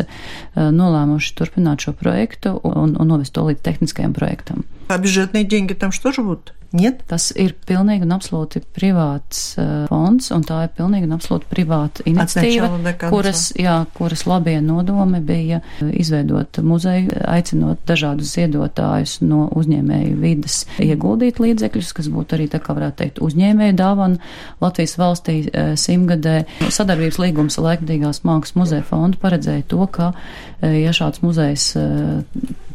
[0.55, 4.65] nolēmuši turpināt šo projektu un, un novest to līdz tehniskajam projektam.
[4.87, 6.53] А бюджетные деньги там что же будут?
[6.73, 7.03] Нет?
[7.05, 12.01] Tas ir pilnīgi un absolūti privāts uh, fonds, un tā ir pilnīgi un absolūti privāta
[12.09, 20.63] iniciatīva, kuras, jā, kuras labie nodomi bija izveidot muzeju, aicinot dažādus ziedotājus no uzņēmēju vidas
[20.81, 26.39] ieguldīt līdzekļus, kas būtu arī, tā kā varētu teikt, uzņēmēju dāvana Latvijas valstī uh, simtgadē.
[26.73, 31.75] Sadarbības līgums laikmatīgās mākslas muzeja fondu paredzēja to, ka, uh, ja šāds muzejs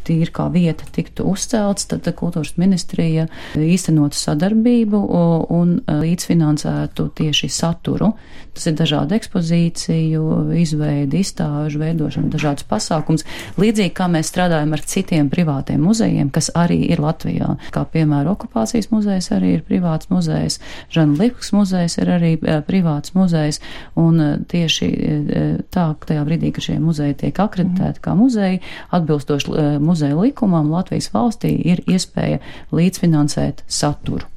[0.06, 3.26] tīri kā vieta tiktu uzcelts, tad kultūras ministrija
[3.58, 5.00] īstenotu sadarbību
[5.54, 8.12] un līdzfinansētu tieši saturu.
[8.54, 10.24] Tas ir dažādu ekspozīciju,
[10.62, 13.24] izveidi, izstāžu veidošana, dažādas pasākums.
[13.58, 18.92] Līdzīgi kā mēs strādājam ar citiem privātiem muzejiem, kas arī ir Latvijā, kā piemēram okupācijas
[18.92, 20.60] muzejs arī ir privāts muzejs,
[20.94, 22.36] Žana Lipks muzejs ir arī
[22.68, 23.58] privāts muzejs,
[23.98, 24.90] un tieši
[25.74, 28.62] tā, tajā brīdī, kad šie muzeji tiek akreditēti kā muzeji,
[28.94, 32.40] atbilstoši muzeja likumam Latvijas valstī ir iespēja
[32.74, 34.33] līdzfinansēt saturu.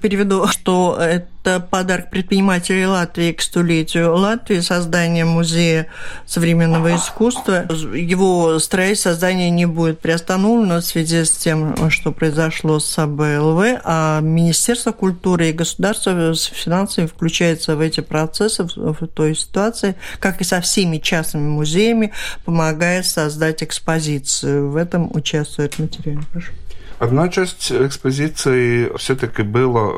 [0.00, 5.88] Переведу, что это подарок предпринимателей Латвии к столетию Латвии, создание музея
[6.26, 7.66] современного искусства.
[7.94, 14.20] Его строительство создание не будет приостановлено в связи с тем, что произошло с АБЛВ, а
[14.20, 20.44] Министерство культуры и государство с финансами включается в эти процессы, в той ситуации, как и
[20.44, 22.12] со всеми частными музеями,
[22.44, 24.70] помогает создать экспозицию.
[24.70, 26.22] В этом участвует материал.
[26.32, 26.52] Прошу.
[27.01, 29.89] Одна часть экспозиции все-таки была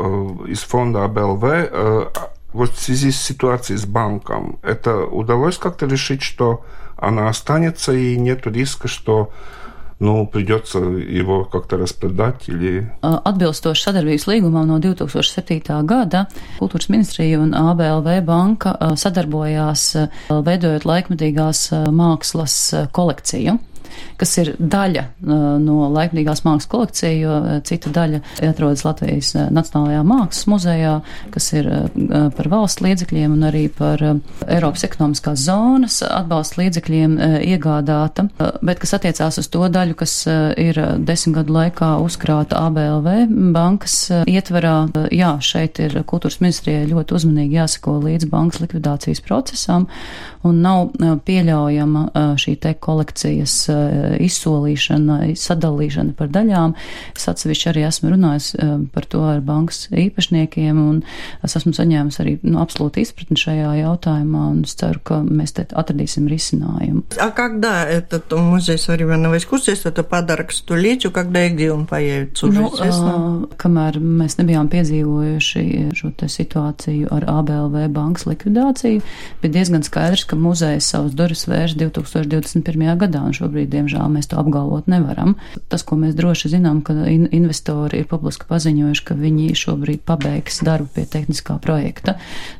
[0.47, 1.43] из фонда АБЛВ.
[2.51, 6.65] Вот в связи с ситуацией с банком, это удалось как-то решить, что
[6.97, 9.31] она останется и нет риска, что
[9.99, 12.89] nu, придется его как-то распродать или...
[13.01, 15.83] Atbilstoši sadarbības līgumam no 2007.
[15.85, 16.25] gada
[16.59, 19.95] Kultūras ministrija un ABLV banka sadarbojās
[20.29, 22.55] veidojot laikmatīgās mākslas
[22.95, 23.59] kolekciju.
[24.20, 25.04] kas ir daļa
[25.62, 30.94] no laikmīgās mākslas kolekcija, jo cita daļa atrodas Latvijas Nacionālajā mākslas muzejā,
[31.34, 31.70] kas ir
[32.36, 38.28] par valsts līdzekļiem un arī par Eiropas ekonomiskās zonas atbalsta līdzekļiem iegādāta,
[38.64, 40.16] bet kas attiecās uz to daļu, kas
[40.60, 43.08] ir desmit gadu laikā uzkrāta ABLV
[43.54, 43.96] bankas
[44.30, 44.76] ietvarā.
[45.14, 49.88] Jā, šeit ir kultūras ministrijai ļoti uzmanīgi jāsako līdz bankas likvidācijas procesam
[50.44, 50.92] un nav
[51.26, 56.75] pieļaujama šī te kolekcijas izsolīšana, sadalīšana par daļām.
[57.17, 58.51] Es atsevišķi arī esmu runājis
[58.93, 61.01] par to ar bankas īpašniekiem un
[61.45, 65.67] es esmu saņēmis arī nu, absolūti izpratni šajā jautājumā un es ceru, ka mēs te
[65.69, 67.03] atradīsim risinājumu.
[67.19, 72.47] А когда этот музей современного искусства, это подарок столетию, когда и где он появится?
[72.47, 73.47] Уже nu, известно?
[73.59, 75.63] kamēr mēs nebijām piedzīvojuši
[75.97, 79.01] šo te situāciju ar ABLV bankas likvidāciju,
[79.41, 82.85] bija diezgan skaidrs, ka muzejs savus durvis vērš 2021.
[83.03, 85.35] gadā, un šobrīd, diemžēl, mēs to apgalvot nevaram.
[85.71, 90.61] Tas, ko mēs droši zinām, ka in investori ir publiski paziņojuši, ka viņi šobrīd pabeigs
[90.65, 92.17] darbu pie tehniskā projekta,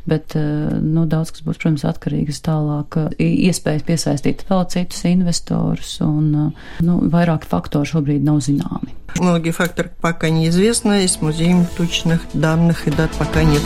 [0.09, 6.53] bet, nu, daudz kas būs, protams, atkarīgs tālāk iespējas piesaistīt vēl citus investorus, un,
[6.85, 8.95] nu, vairāki faktori šobrīd nav zināmi.
[9.17, 13.61] Многие факторы пока неизвестны, и с музеем точных данных и дат пока нет.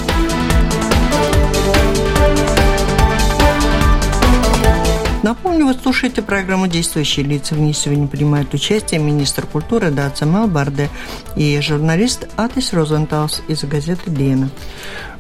[5.22, 7.57] Напомню, вы слушаете программу «Действующие лица».
[7.57, 10.90] В ней сегодня принимают участие министр культуры Даца Мелбарде
[11.35, 14.48] и журналист Атис Розенталс из газеты «Лена».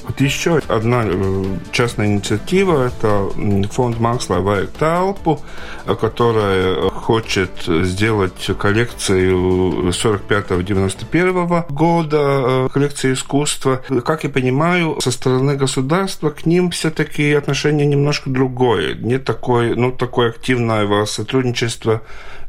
[0.08, 1.04] Вот еще одна
[1.70, 3.28] частная инициатива– это
[3.70, 5.40] фонд «Макслай Вайк Талпу»,
[6.00, 13.82] которая хочет сделать коллекцию 45-91 года, коллекции искусства.
[14.02, 18.94] Как я понимаю, со стороны государства к ним все-таки отношение немножко другое.
[18.94, 22.00] Не такое, ну, такое активное сотрудничество,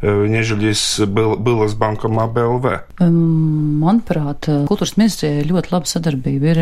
[0.02, 2.66] нежели с, было, было с банком АБЛВ.
[3.00, 6.54] Manuprāt, kultūras ministrijai ļoti laba sadarbība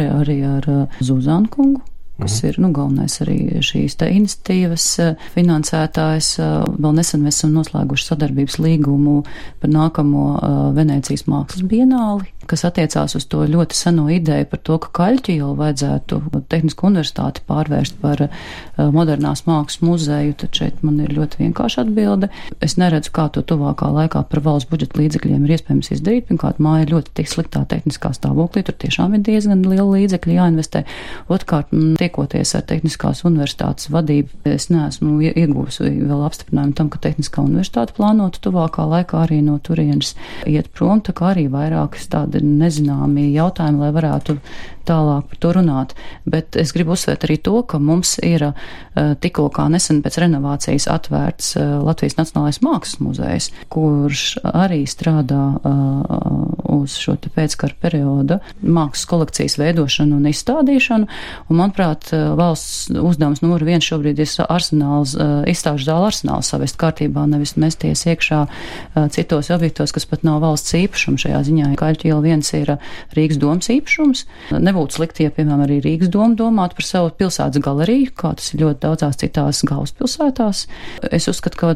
[1.01, 1.83] Zuzānu kungu
[2.17, 4.85] kas ir nu, galvenais arī šīs iniciatīvas
[5.35, 6.31] finansētājs.
[6.77, 9.19] Vēl nesen mēs esam noslēguši sadarbības līgumu
[9.61, 10.23] par nākamo
[10.77, 15.53] Venēcijas mākslas bienāli, kas attiecās uz to ļoti seno ideju par to, ka Kaļķi jau
[15.57, 18.27] vajadzētu Tehnisku universitāti pārvērst par
[18.77, 22.31] modernās mākslas muzeju, tad šeit man ir ļoti vienkārša atbilde.
[22.63, 26.27] Es neredzu, kā to tuvākā laikā par valsts budžeta līdzekļiem ir iespējams izdarīt.
[26.31, 30.83] Pirmkārt, māja ir ļoti tik sliktā tehniskā stāvoklī, tur tiešām ir diezgan liela līdzekļa jāinvestē.
[31.33, 37.95] Otkārt, tiekoties ar Tehniskās universitātes vadību, es neesmu iegūsi vēl apstiprinājumu tam, ka Tehniskā universitāte
[37.97, 40.13] plānotu tuvākā laikā arī no turienes
[40.47, 44.37] iet prom, tā kā arī vairākas tādi nezināmi jautājumi, lai varētu
[44.87, 45.93] tālāk par to runāt.
[46.25, 48.49] Bet es gribu uzsvērt arī to, ka mums ir
[48.95, 51.53] tikko kā nesen pēc renovācijas atvērts
[51.85, 55.43] Latvijas Nacionālais mākslas muzejs, kurš arī strādā
[56.77, 61.07] uz šo pēckara perioda mākslas kolekcijas veidošanu un izstādīšanu.
[61.47, 65.15] Un, manuprāt, valsts uzdevums numur viens šobrīd ir arsenāls,
[65.49, 68.43] izstāžu zāla arsenāls savest kārtībā, nevis mesties iekšā
[69.13, 71.71] citos objektos, kas pat nav valsts īpašums šajā ziņā.
[71.77, 72.75] Kaļķi iela viens ir
[73.17, 74.25] Rīgas domas īpašums
[74.76, 78.64] Nebūtu slikti, ja, piemēram, arī Rīgas doma domātu par savu pilsētas galeriju, kā tas ir
[78.64, 80.64] ļoti daudzās citās galvaspilsētās.
[81.10, 81.72] Es uzskatu, ka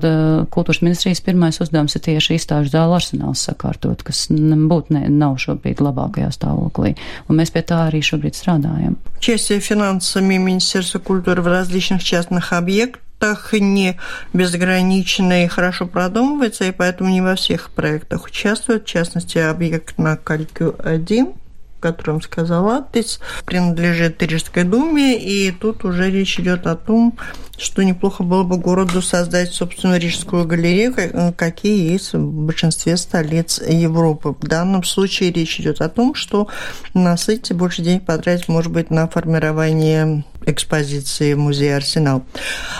[0.53, 5.83] kultūras ministrijas pirmais uzdevums ir tieši izstāžu zāle arsenāls sakārtot, kas būtu ne, nav šobrīd
[5.85, 6.97] labākajā stāvoklī.
[7.31, 9.01] Un mēs pie tā arī šobrīd strādājam.
[9.17, 13.97] Участие финансами Министерства культуры в различных частных объектах проектах не
[14.33, 18.85] безгранично и хорошо продумывается, и поэтому не во всех проектах участвует.
[18.85, 21.40] В частности, объект на Калькю-1 о
[21.82, 27.18] котором сказала Атис, принадлежит Рижской думе, и тут уже речь идет о том,
[27.58, 30.96] что неплохо было бы городу создать собственную Рижскую галерею,
[31.36, 34.36] какие есть в большинстве столиц Европы.
[34.40, 36.48] В данном случае речь идет о том, что
[36.94, 42.26] на сайте больше денег потратить, может быть, на формирование экспозиции музея «Арсенал».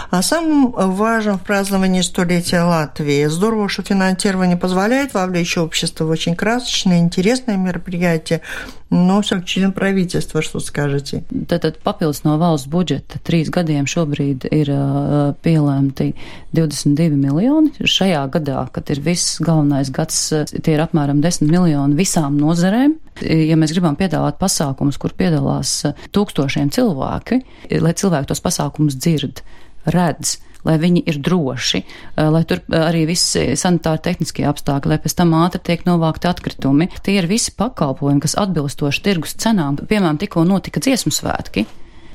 [0.10, 6.36] А самым важным в праздновании столетия Латвии здорово, что финансирование позволяет вовлечь общество в очень
[6.36, 8.42] красочное, интересное мероприятие,
[8.91, 11.25] но все член правительства, что скажете?
[11.49, 16.13] Tātad papildus no valsts budžeta trīs gadiem šobrīd ir uh, pielēmti
[16.55, 17.73] 22 miljoni.
[17.83, 20.19] Šajā gadā, kad ir viss galvenais gads,
[20.55, 22.97] tie ir apmēram 10 miljoni visām nozarēm.
[23.27, 25.79] Ja mēs gribam piedāvāt pasākumus, kur piedalās
[26.13, 27.41] tūkstošiem cilvēki,
[27.81, 29.41] lai cilvēki tos pasākumus dzird,
[29.89, 30.37] redz,
[30.68, 31.84] lai viņi ir droši,
[32.18, 36.90] lai tur arī visi sanitāri tehniskie apstākļi, lai pēc tam ātri tiek novākti atkritumi.
[37.04, 39.80] Tie ir visi pakalpojumi, kas atbilstoši tirgus cenām.
[39.82, 41.68] Piemēram, tikko notika dziesmu svētki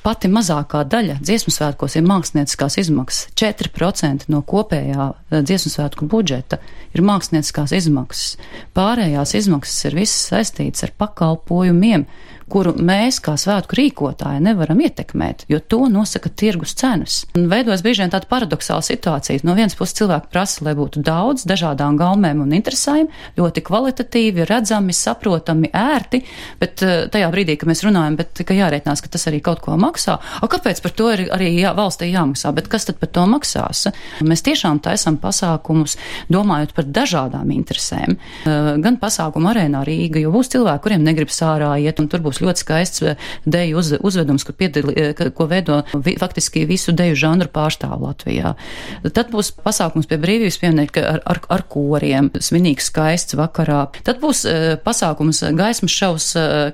[0.07, 3.33] pati mazākā daļa dziesmu svētkos ir mākslinieckās izmaksas.
[3.41, 6.61] 4% no kopējā eh, dziesmu svētku budžeta
[6.95, 8.37] ir mākslinieckās izmaksas.
[8.77, 12.07] Pārējās izmaksas ir visas saistītas ar pakalpojumiem,
[12.53, 17.25] kuru mēs, kā svētku rīkotāji, nevaram ietekmēt, jo to nosaka tirgus cenas.
[17.39, 19.43] Un veidojas bieži vien tāda paradoxāla situācija.
[19.47, 24.95] No vienas puses cilvēki prasa, lai būtu daudz dažādām gaumēm un interesēm, ļoti kvalitatīvi, redzami,
[24.95, 26.23] saprotami, ērti,
[26.61, 29.75] bet eh, tajā brīdī, kad mēs runājam, bet ka jārēķinās, ka tas arī kaut ko
[29.81, 33.27] maksā, o kāpēc par to ir arī jā, valstī jāmaksā, bet kas tad par to
[33.31, 33.89] maksās?
[34.27, 35.99] Mēs tiešām taisam pasākumus,
[36.33, 38.17] domājot par dažādām interesēm.
[38.17, 42.36] Eh, gan pasākumu arēnā Rīga, jo būs cilvēki, kuriem negribas ārā iet, un tur būs
[42.37, 46.93] būs ļoti skaists eh, deju uz, uzvedums, kur piedali, eh, ko veido vi, faktiski visu
[46.93, 48.55] deju žanru pārstāvu Latvijā.
[49.13, 53.87] Tad būs pasākums pie brīvības pieminiekta ar, ar, ar koriem, svinīgs skaists vakarā.
[54.07, 56.27] Tad būs uh, pasākums gaismas šaus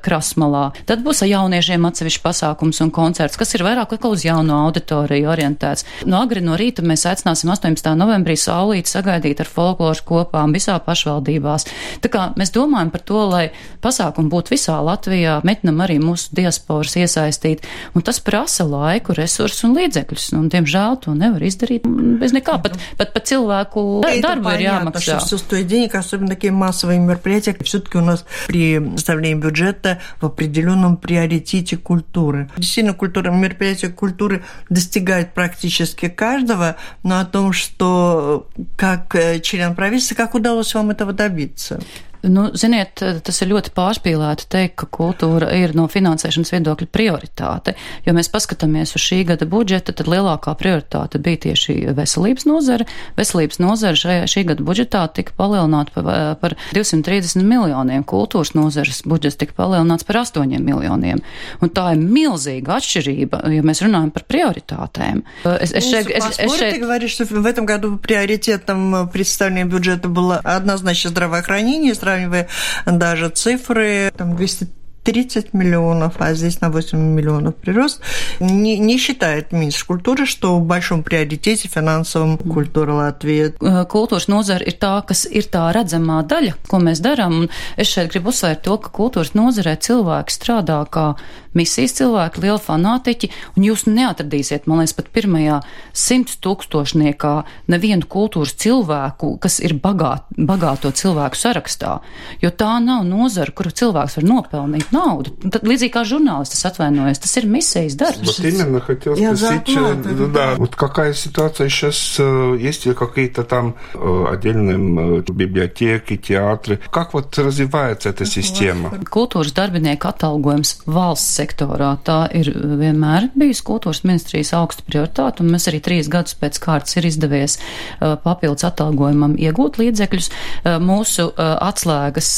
[0.02, 0.64] krasmalā.
[0.88, 5.86] Tad būs jauniešiem atsevišķi pasākums un koncerts, kas ir vairāk kā uz jauno auditoriju orientēts.
[6.08, 7.92] No agri no rīta mēs aicināsim 18.
[7.98, 11.68] novembrī saulīti sagaidīt ar folkloru kopām visā pašvaldībās.
[12.02, 13.44] Tā kā mēs domājam par to, lai
[13.84, 19.76] pasākumi būtu visā Latvijā, mēģinam arī mūsu diasporas iesaistīt, un tas prasa laiku, resursus un
[19.76, 21.86] līdzekļus, un, diemžēl, to nevar izdarīt
[22.20, 25.20] без nekā, pat, pat, pat cilvēku darbu ir jāmaksā.
[25.22, 30.96] Что стоит денег, особенно такие массовые мероприятия, все-таки у нас при составлении бюджета в определенном
[30.96, 32.50] приоритете культуры.
[32.56, 40.34] Действительно, культура, мероприятия культуры достигают практически каждого, но о том, что как член правительства, как
[40.34, 41.80] удалось вам этого добиться?
[42.21, 47.75] Nu, ziniet, tas ir ļoti pārspīlēti teikt, ka kultūra ir no finansēšanas viedokļa prioritāte.
[48.07, 52.87] Jo mēs paskatāmies uz šī gada budžeta, tad lielākā prioritāte bija tieši veselības nozara.
[53.19, 56.09] Veselības nozara šajā, šī gada budžetā tika palielināta par,
[56.41, 61.21] par 230 miljoniem, kultūras nozares budžets tika palielināts par 8 miljoniem.
[61.61, 65.23] Un tā ir milzīga atšķirība, ja mēs runājam par prioritātēm.
[65.61, 66.75] Es, es šeit, es, es šeit...
[66.77, 72.48] Ты говоришь, что в этом году приоритетом представления бюджета было однозначно здравоохранение, сравнивая
[72.84, 74.68] даже цифры, там 200
[75.07, 78.01] 30 миллионов, а здесь на 8 миллионов прирост,
[78.41, 83.53] не, не считает министrs культūra, что в большом приоритете финансовом культūra Latvijā.
[83.87, 87.39] Kultūras nozara ir tā, kas ir tā redzamā daļa, ko mēs darām.
[87.39, 91.13] Un es šeit gribu uzsvērt to, ka kultūras nozarē cilvēki strādā kā
[91.57, 95.61] misijas cilvēki, lieli fanātiķi, un jūs neatradīsiet, man liekas, pat pirmajā
[95.95, 97.33] simt tūkstošniekā
[97.71, 101.97] nevienu kultūras cilvēku, kas ir bagāt, bagāto cilvēku sarakstā,
[102.43, 105.31] jo tā nav nozara, kuru cilvēks var nopelnīt naudu.
[105.49, 108.27] Tad, līdzīgi kā žurnālistis atvainojas, tas ir misijas darbs.
[108.27, 112.19] Вот именно хотел спросить, да, да, вот какая ситуация сейчас,
[112.59, 118.91] есть ли какие-то там отдельные библиотеки, театры, как вот развивается эта система?
[119.09, 121.97] Kultūras darbinieku atalgojums valsts sektorā.
[122.03, 126.97] Tā ir vienmēr bijusi kultūras ministrijas augsta prioritāte, un mēs arī trīs gadus pēc kārtas
[126.97, 130.29] ir izdevies uh, papildus atalgojumam iegūt līdzekļus.
[130.29, 132.29] Uh, mūsu uh, atslēgas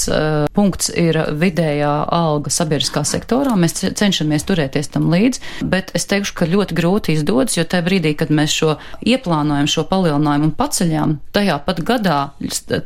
[0.53, 3.54] punkts ir vidējā alga sabiedriskā sektorā.
[3.58, 8.14] Mēs cenšamies turēties tam līdzi, bet es teikšu, ka ļoti grūti izdodas, jo tajā brīdī,
[8.18, 8.76] kad mēs šo
[9.06, 12.18] ieplānojam, šo palielinājumu un paceļām, tajā pat gadā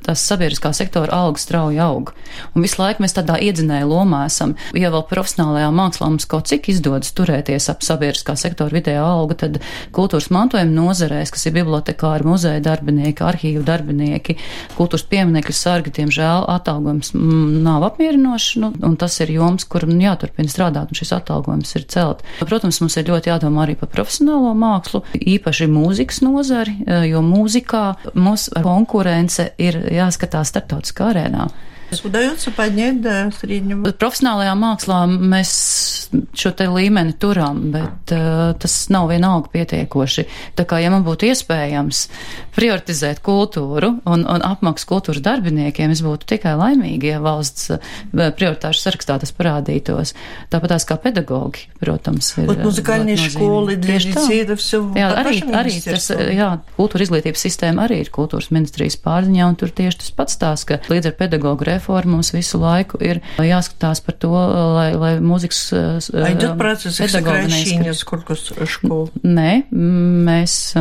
[0.04, 2.12] tas sabiedriskā sektora alga strauji aug.
[2.54, 4.54] Un visu laiku mēs tādā iedzinēja lomā esam.
[4.76, 9.60] Ja vēl profesionālajā mākslā mums kaut cik izdodas turēties ap sabiedriskā sektora vidējo algu, tad
[9.94, 14.38] kultūras mantojuma nozarēs, kas ir bibliotekāri, muzeja darbinieki, arhīvu darbinieki,
[14.76, 19.98] kultūras pieminekļu sargi, diemžēl atalgojums mm, nav apmierinošs, nu, un tas ir joms, kur nu,
[20.04, 22.22] jāturpina strādāt, un šis atalgojums ir celt.
[22.44, 26.76] Protams, mums ir ļoti jādomā arī par profesionālo mākslu, īpaši mūzikas nozari,
[27.08, 27.84] jo mūzikā
[28.18, 31.48] mums konkurence ir jāskatās starptautiskā arēnā.
[32.03, 33.85] Удается поднять до среднего.
[33.93, 35.51] Profesionālajā mākslā mēs
[36.33, 40.25] šo te līmeni turam, bet uh, tas nav vienalga pietiekoši.
[40.57, 42.07] Tā kā, ja man būtu iespējams
[42.53, 48.83] prioritizēt kultūru un, un apmaksu kultūras darbiniekiem, es būtu tikai laimīgi, ja valsts uh, prioritāšu
[48.87, 50.15] sarakstā tas parādītos.
[50.53, 52.49] Tāpat tās kā pedagogi, protams, ir.
[52.49, 57.87] Вот музыкальные школы для детей, это все jā, arī, arī tas, jā, kultūra izglītības sistēma
[57.87, 61.65] arī ir kultūras ministrijas pārziņā, un tur tieši tas pats tās, ka līdz ar pedagogu
[61.67, 61.76] reformu
[62.09, 65.61] mums visu laiku ir jāskatās par to, lai, lai mūzikas.
[66.13, 69.09] А идет процесс их сокращения, сколько школ?
[69.23, 70.75] Nē, mēs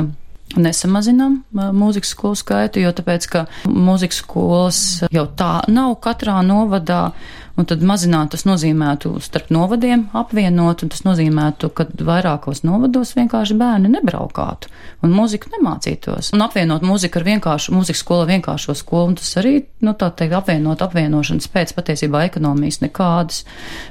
[0.57, 4.81] nesamazinām mūzikas skolu skaitu, jo tāpēc, ka mūzikas skolas
[5.13, 7.13] jau tā nav katrā novadā,
[7.58, 13.58] un tad mazināt tas nozīmētu starp novadiem apvienot, un tas nozīmētu, ka vairākos novados vienkārši
[13.58, 14.72] bērni nebraukātu
[15.06, 16.32] un mūziku nemācītos.
[16.36, 20.36] Un apvienot mūziku ar vienkāršu, mūzikas skolu vienkāršo skolu, un tas arī, nu tā teikt,
[20.38, 23.44] apvienot apvienošanas pēc patiesībā ekonomijas nekādas.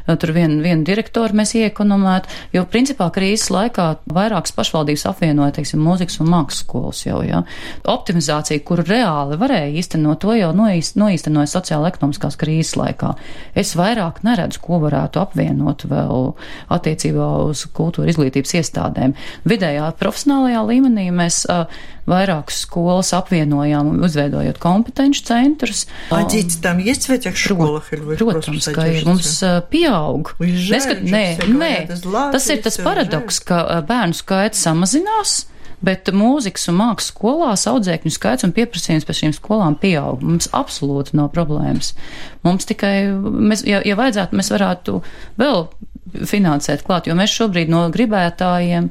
[0.06, 6.20] Tur vienu vien direktoru mēs iekonomētu, jo principā krīzes laikā vairākas pašvaldības apvienoja, teiksim, mūzikas
[6.22, 7.36] un mākslas skolas jau, jā.
[7.36, 7.42] Ja.
[7.92, 13.14] Optimizācija, kuru reāli varēja īstenot, to jau noīstenoja sociāla ekonomiskās krīzes laikā
[13.57, 16.31] Es vairāk neredzu, ko varētu apvienot vēl
[16.71, 19.15] attiecībā uz kultūra izglītības iestādēm.
[19.47, 21.65] Vidējā profesionālajā līmenī mēs uh,
[22.09, 25.85] vairākas skolas apvienojām, uzveidojot kompetenci centrus.
[26.09, 27.93] А дети там есть в этих школах?
[27.93, 29.05] Или вы Protams, ka ir.
[29.05, 30.33] Mums uh, pieaug.
[30.39, 31.73] Neskat, nē, nē,
[32.31, 35.45] tas ir tas paradoks, ka bērnu skaits samazinās
[35.84, 40.22] bet mūzikas un mākslas skolās audzēkņu skaits un pieprasījums pēc šīm skolām pieaug.
[40.24, 41.92] Mums absolūti nav problēmas.
[42.46, 45.00] Mums tikai, mēs, ja, ja vajadzētu, mēs varētu
[45.40, 45.66] vēl
[46.26, 48.88] finansēt klāt, jo mēs šobrīd no gribētājiem,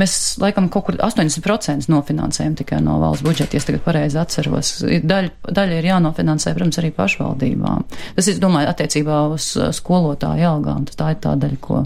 [0.00, 4.72] mēs laikam kaut kur 80% nofinansējam tikai no valsts budžeta, ja tagad pareizi atceros.
[4.82, 7.86] Daļa, daļa ir jānofinansē, protams, arī pašvaldībām.
[8.18, 11.84] Tas, es domāju, attiecībā uz skolotāju algām, tā ir tā daļa, ko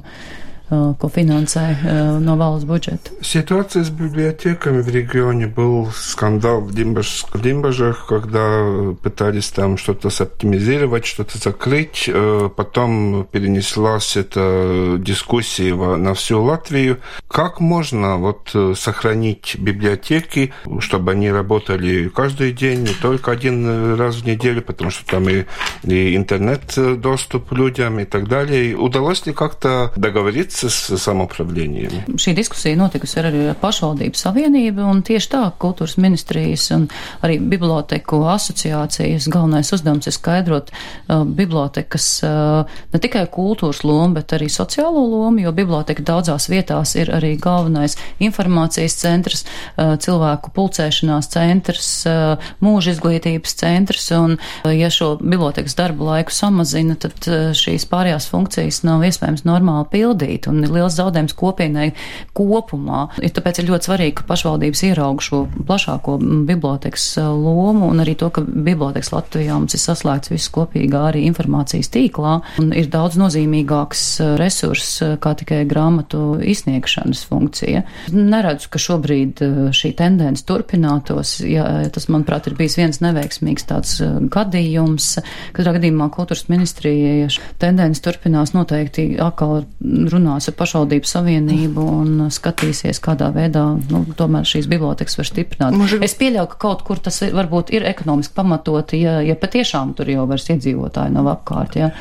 [0.71, 3.11] ko финансē no valsts бюджета.
[3.21, 11.39] Ситуация с библиотеками в регионе был скандал в Димбажах, когда пытались там что-то оптимизировать, что-то
[11.39, 12.11] закрыть.
[12.57, 16.99] Потом перенеслась эта дискуссия на всю Латвию.
[17.29, 24.27] Как можно вот сохранить библиотеки, чтобы они работали каждый день, не только один раз в
[24.27, 25.45] неделю, потому что там и,
[25.83, 28.77] и интернет-доступ людям и так далее.
[28.77, 32.17] Удалось ли как-то договориться visas samoupravlēņiem.
[32.21, 36.87] Šī diskusija notikusi ar, ar pašvaldību savienību un tieši tā kultūras ministrijas un
[37.25, 44.35] arī biblioteku asociācijas galvenais uzdevums ir skaidrot uh, bibliotekas uh, ne tikai kultūras lomu, bet
[44.37, 51.31] arī sociālo lomu, jo biblioteka daudzās vietās ir arī galvenais informācijas centrs, uh, cilvēku pulcēšanās
[51.35, 57.51] centrs, uh, mūža izglītības centrs un, uh, ja šo bibliotekas darbu laiku samazina, tad uh,
[57.57, 61.93] šīs pārējās funkcijas nav iespējams normāli pildīt darīt, un ir liels zaudējums kopienai
[62.35, 63.09] kopumā.
[63.23, 68.17] Ir tāpēc ir ļoti svarīgi, ka pašvaldības ieraug šo plašāko bibliotekas uh, lomu, un arī
[68.17, 73.19] to, ka bibliotekas Latvijā mums ir saslēgts viss kopīgā arī informācijas tīklā, un ir daudz
[73.21, 77.85] nozīmīgāks uh, resurss uh, kā tikai grāmatu izsniegšanas funkcija.
[78.15, 79.43] Neredzu, ka šobrīd
[79.75, 81.39] šī tendence turpinātos.
[81.45, 83.97] Ja, tas, manuprāt, ir bijis viens neveiksmīgs tāds
[84.33, 85.15] gadījums.
[85.57, 87.29] Katrā gadījumā kultūras ministrija, ja
[87.63, 89.65] tendence turpinās, noteikti atkal
[90.13, 95.78] runā runās ar pašvaldību savienību un skatīsies, kādā veidā nu, tomēr šīs bibliotekas var stiprināt.
[95.80, 96.02] Mūži...
[96.06, 100.12] Es pieļauju, ka kaut kur tas ir, varbūt ir ekonomiski pamatoti, ja, ja patiešām tur
[100.12, 101.92] jau vairs iedzīvotāji nav apkārt, ja.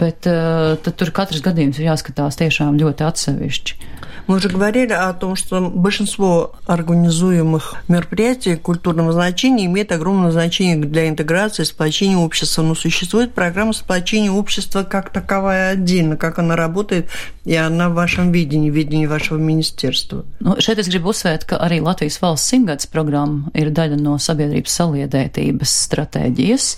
[0.00, 3.92] bet uh, tad tur katrs gadījums ir jāskatās tiešām ļoti atsevišķi.
[4.28, 11.08] Мы уже говорили о том, что большинство организуемых мероприятий культурного значения имеет огромное значение для
[11.08, 12.62] интеграции, сплочения общества.
[12.62, 17.08] Но существует программа сплочения общества как таковая отдельно, как она работает,
[17.44, 20.24] и она в вашем видении, видении вашего министерства.
[20.40, 24.78] Nu, šeit es gribu uzsvērt, ka arī Latvijas valsts simtgadus programma ir daļa no sabiedrības
[24.80, 26.70] saliedētības stratēģijas,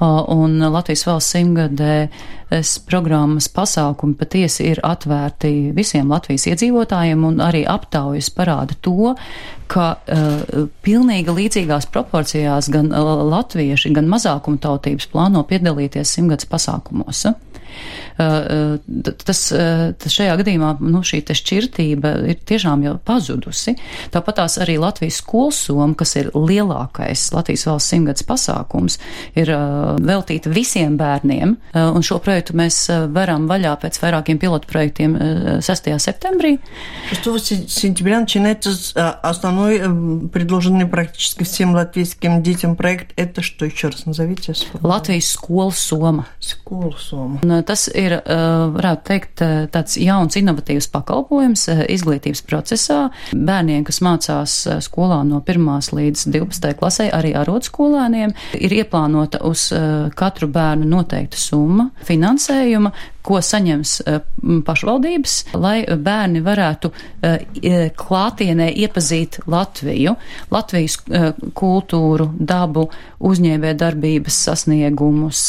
[0.00, 1.96] un Latvijas valsts simtgadē
[2.89, 9.13] programmas pasākumi patiesi ir atvērti visiem Latvijas iedzīvotājiem un arī aptaujas parāda to,
[9.69, 17.27] ka uh, pilnīgi līdzīgās proporcijās gan uh, latvieši, gan mazākumtautības plāno piedalīties simtgadus pasākumos.
[17.29, 17.37] Uh?
[19.23, 19.41] tas,
[20.01, 23.75] tas šajā gadījumā nu, šī šķirtība ir tiešām jau pazudusi.
[24.13, 28.99] Tāpat tās arī Latvijas skolsoma, kas ir lielākais Latvijas valsts simtgadus pasākums,
[29.39, 29.51] ir
[30.03, 35.16] veltīta visiem bērniem, un šo projektu mēs varam vaļā pēc vairākiem pilotu projektiem
[35.60, 35.98] 6.
[35.98, 36.58] septembrī.
[37.12, 38.70] 6 сентября начинается
[39.22, 39.80] основной
[40.28, 43.12] предложенный практически всем латвийским детям проект.
[43.16, 44.54] Это что еще раз назовите?
[44.82, 46.24] Latvijas skolas soma.
[46.40, 47.38] Skolas soma.
[47.42, 53.10] Un tas ir, varētu teikt, tāds jauns, inovatīvs pakalpojums izglītības procesā.
[53.32, 55.90] Bērniem, kas mācās skolā no 1.
[55.94, 56.74] līdz 12.
[56.78, 59.70] klasē, arī arotskolēniem, ir ieplānota uz
[60.14, 61.90] katru bērnu noteikta summa
[62.29, 62.91] finansējuma,
[63.25, 64.19] ko saņems eh,
[64.65, 70.15] pašvaldības, lai bērni varētu eh, klātienē iepazīt Latviju,
[70.53, 72.87] Latvijas eh, kultūru, dabu,
[73.19, 75.41] uzņēmē darbības sasniegumus.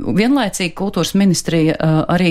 [0.00, 1.74] Vienlaicīgi kultūras ministrija
[2.08, 2.30] arī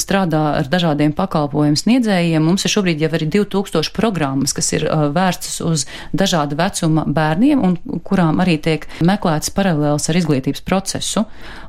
[0.00, 2.40] strādā ar dažādiem pakalpojumu sniedzējiem.
[2.40, 5.84] Mums ir šobrīd jau arī 2000 programmas, kas ir vērstas uz
[6.16, 7.76] dažādu vecuma bērniem un
[8.08, 11.26] kurām arī tiek meklēts paralēls ar izglītības procesu.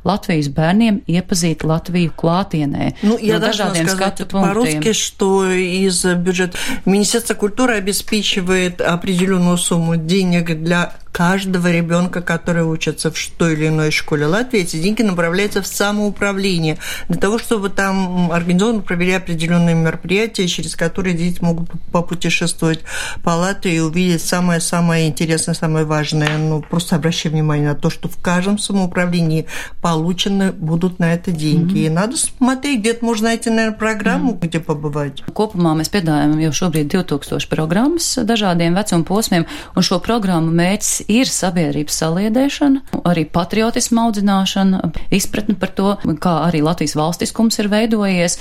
[0.08, 2.96] Latvijas bērniem iepazīt Latviju klāt клатине.
[3.02, 10.62] Ну, я no должна сказать по-русски, что из бюджета Министерство культуры обеспечивает определенную сумму денег
[10.62, 15.68] для каждого ребенка, который учится в той или иной школе Латвии, эти деньги направляются в
[15.68, 22.82] самоуправление для того, чтобы там организованно провели определенные мероприятия, через которые дети могут попутешествовать
[23.24, 26.38] по Латвии и увидеть самое-самое интересное, самое важное.
[26.38, 29.46] Ну, просто обращай внимание на то, что в каждом самоуправлении
[29.82, 31.78] получены будут на это деньги.
[31.78, 31.86] Mm-hmm.
[31.86, 34.48] И надо смотреть, где-то можно найти, наверное, программу, mm-hmm.
[34.48, 35.24] где побывать.
[35.32, 41.30] Kopumā mēs piedāvājam jau šobrīd 2000 programmas dažādiem vecuma posmiem, un šo programmu mērķis ir
[41.30, 44.82] sabiedrības saliedēšana, arī patriotisma audzināšana,
[45.16, 48.40] izpratne par to, kā arī Latvijas valstiskums ir veidojies,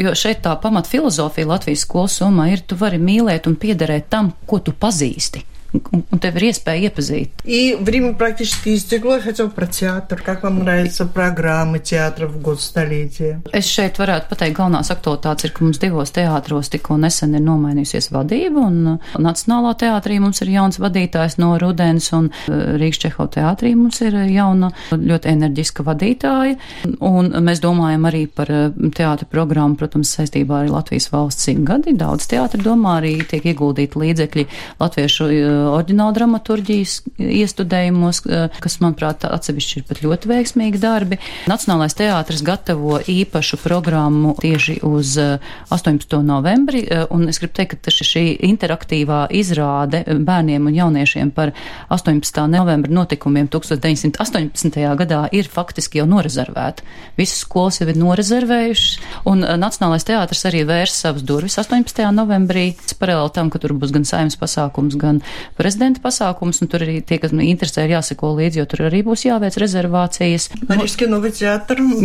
[0.00, 4.32] jo šeit tā pamat filozofija Latvijas skolas summā ir, tu vari mīlēt un piederēt tam,
[4.46, 7.41] ko tu pazīsti un tev ir iespēja iepazīt.
[7.43, 9.15] И время практически истекло.
[9.15, 10.21] Я хотела про театр.
[10.23, 13.41] Как вам нравится программа театра в год столетия?
[13.51, 18.11] Es šeit varētu pateikt, galvenās aktualitātes ir, ka mums divos teātros tikko nesen ir nomainījusies
[18.13, 24.01] vadība, un Nacionālā teātrī mums ir jauns vadītājs no Rudens, un Rīgas Čeho teātrī mums
[24.01, 26.57] ir jauna, ļoti enerģiska vadītāja,
[27.01, 31.95] un mēs domājam arī par teātra programmu, protams, saistībā ar Latvijas valsts simtgadi.
[31.97, 34.47] Daudz teātra domā arī tiek ieguldīti līdzekļi
[34.79, 38.22] latviešu oriģināla dramaturģijas iestudējumos,
[38.62, 41.18] kas, manuprāt, atsevišķi ir pat ļoti veiksmīgi darbi.
[41.50, 46.18] Nacionālais teātris gatavo īpašu programmu tieši uz 18.
[46.24, 46.84] novembri,
[47.14, 51.52] un es gribu teikt, ka šī interaktīvā izrāde bērniem un jauniešiem par
[51.94, 52.44] 18.
[52.52, 54.78] novembra notikumiem 1918.
[55.02, 56.86] gadā ir faktiski jau norezervēta.
[57.18, 58.98] Visas skolas jau ir norezervējušas,
[59.28, 62.04] un Nacionālais teātris arī vērs savas durvis 18.
[62.14, 65.20] novembrī, paralēli tam, ka tur būs gan saimnes pasākums, gan
[65.56, 69.24] prezidenta pasākums, un tur arī tie, kas interesē, ir jāseko līdzi, jo tur arī būs
[69.28, 70.48] jāveic rezervācijas.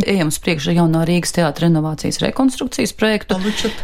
[0.07, 3.37] Ejam uz priekšu jaunā Rīgas teātra renovācijas rekonstrukcijas projektu.
[3.37, 3.83] Palučat.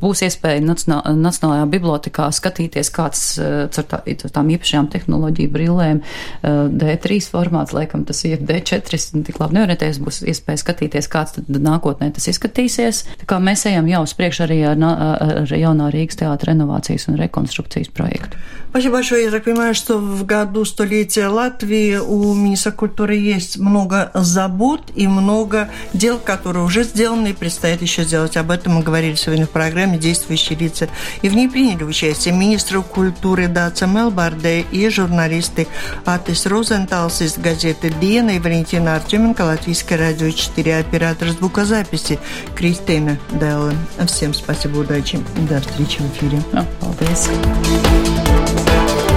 [0.00, 6.02] Būs iespēja Nacionālajā bibliotekā skatīties, kāds caur tā, tām īpašajām tehnoloģiju brillēm
[6.42, 12.10] D3 formāts, laikam tas ir D4, tik labi neorientējies, būs iespēja skatīties, kāds tad nākotnē
[12.16, 13.04] tas izskatīsies.
[13.22, 17.20] Tā kā mēs ejam jau uz priekšu arī ar, ar jaunā Rīgas teātra renovācijas un
[17.20, 18.40] rekonstrukcijas projektu.
[18.80, 19.24] Спасибо большое.
[19.24, 25.06] Я так понимаю, что в году столетия Латвии у министра культуры есть много забот и
[25.06, 28.38] много дел, которые уже сделаны и предстоит еще сделать.
[28.38, 30.88] Об этом мы говорили сегодня в программе «Действующие лица».
[31.20, 35.68] И в ней приняли участие министр культуры Даца Мелбарде и журналисты
[36.06, 42.18] Атис Розенталс из газеты «Диена» и Валентина Артеменко, Латвийское радио 4, оператор звукозаписи
[42.54, 43.74] Кристина Делла.
[44.06, 45.20] Всем спасибо, удачи.
[45.50, 46.42] До встречи в эфире.
[46.80, 47.28] Paldies!
[48.70, 49.09] Thank you.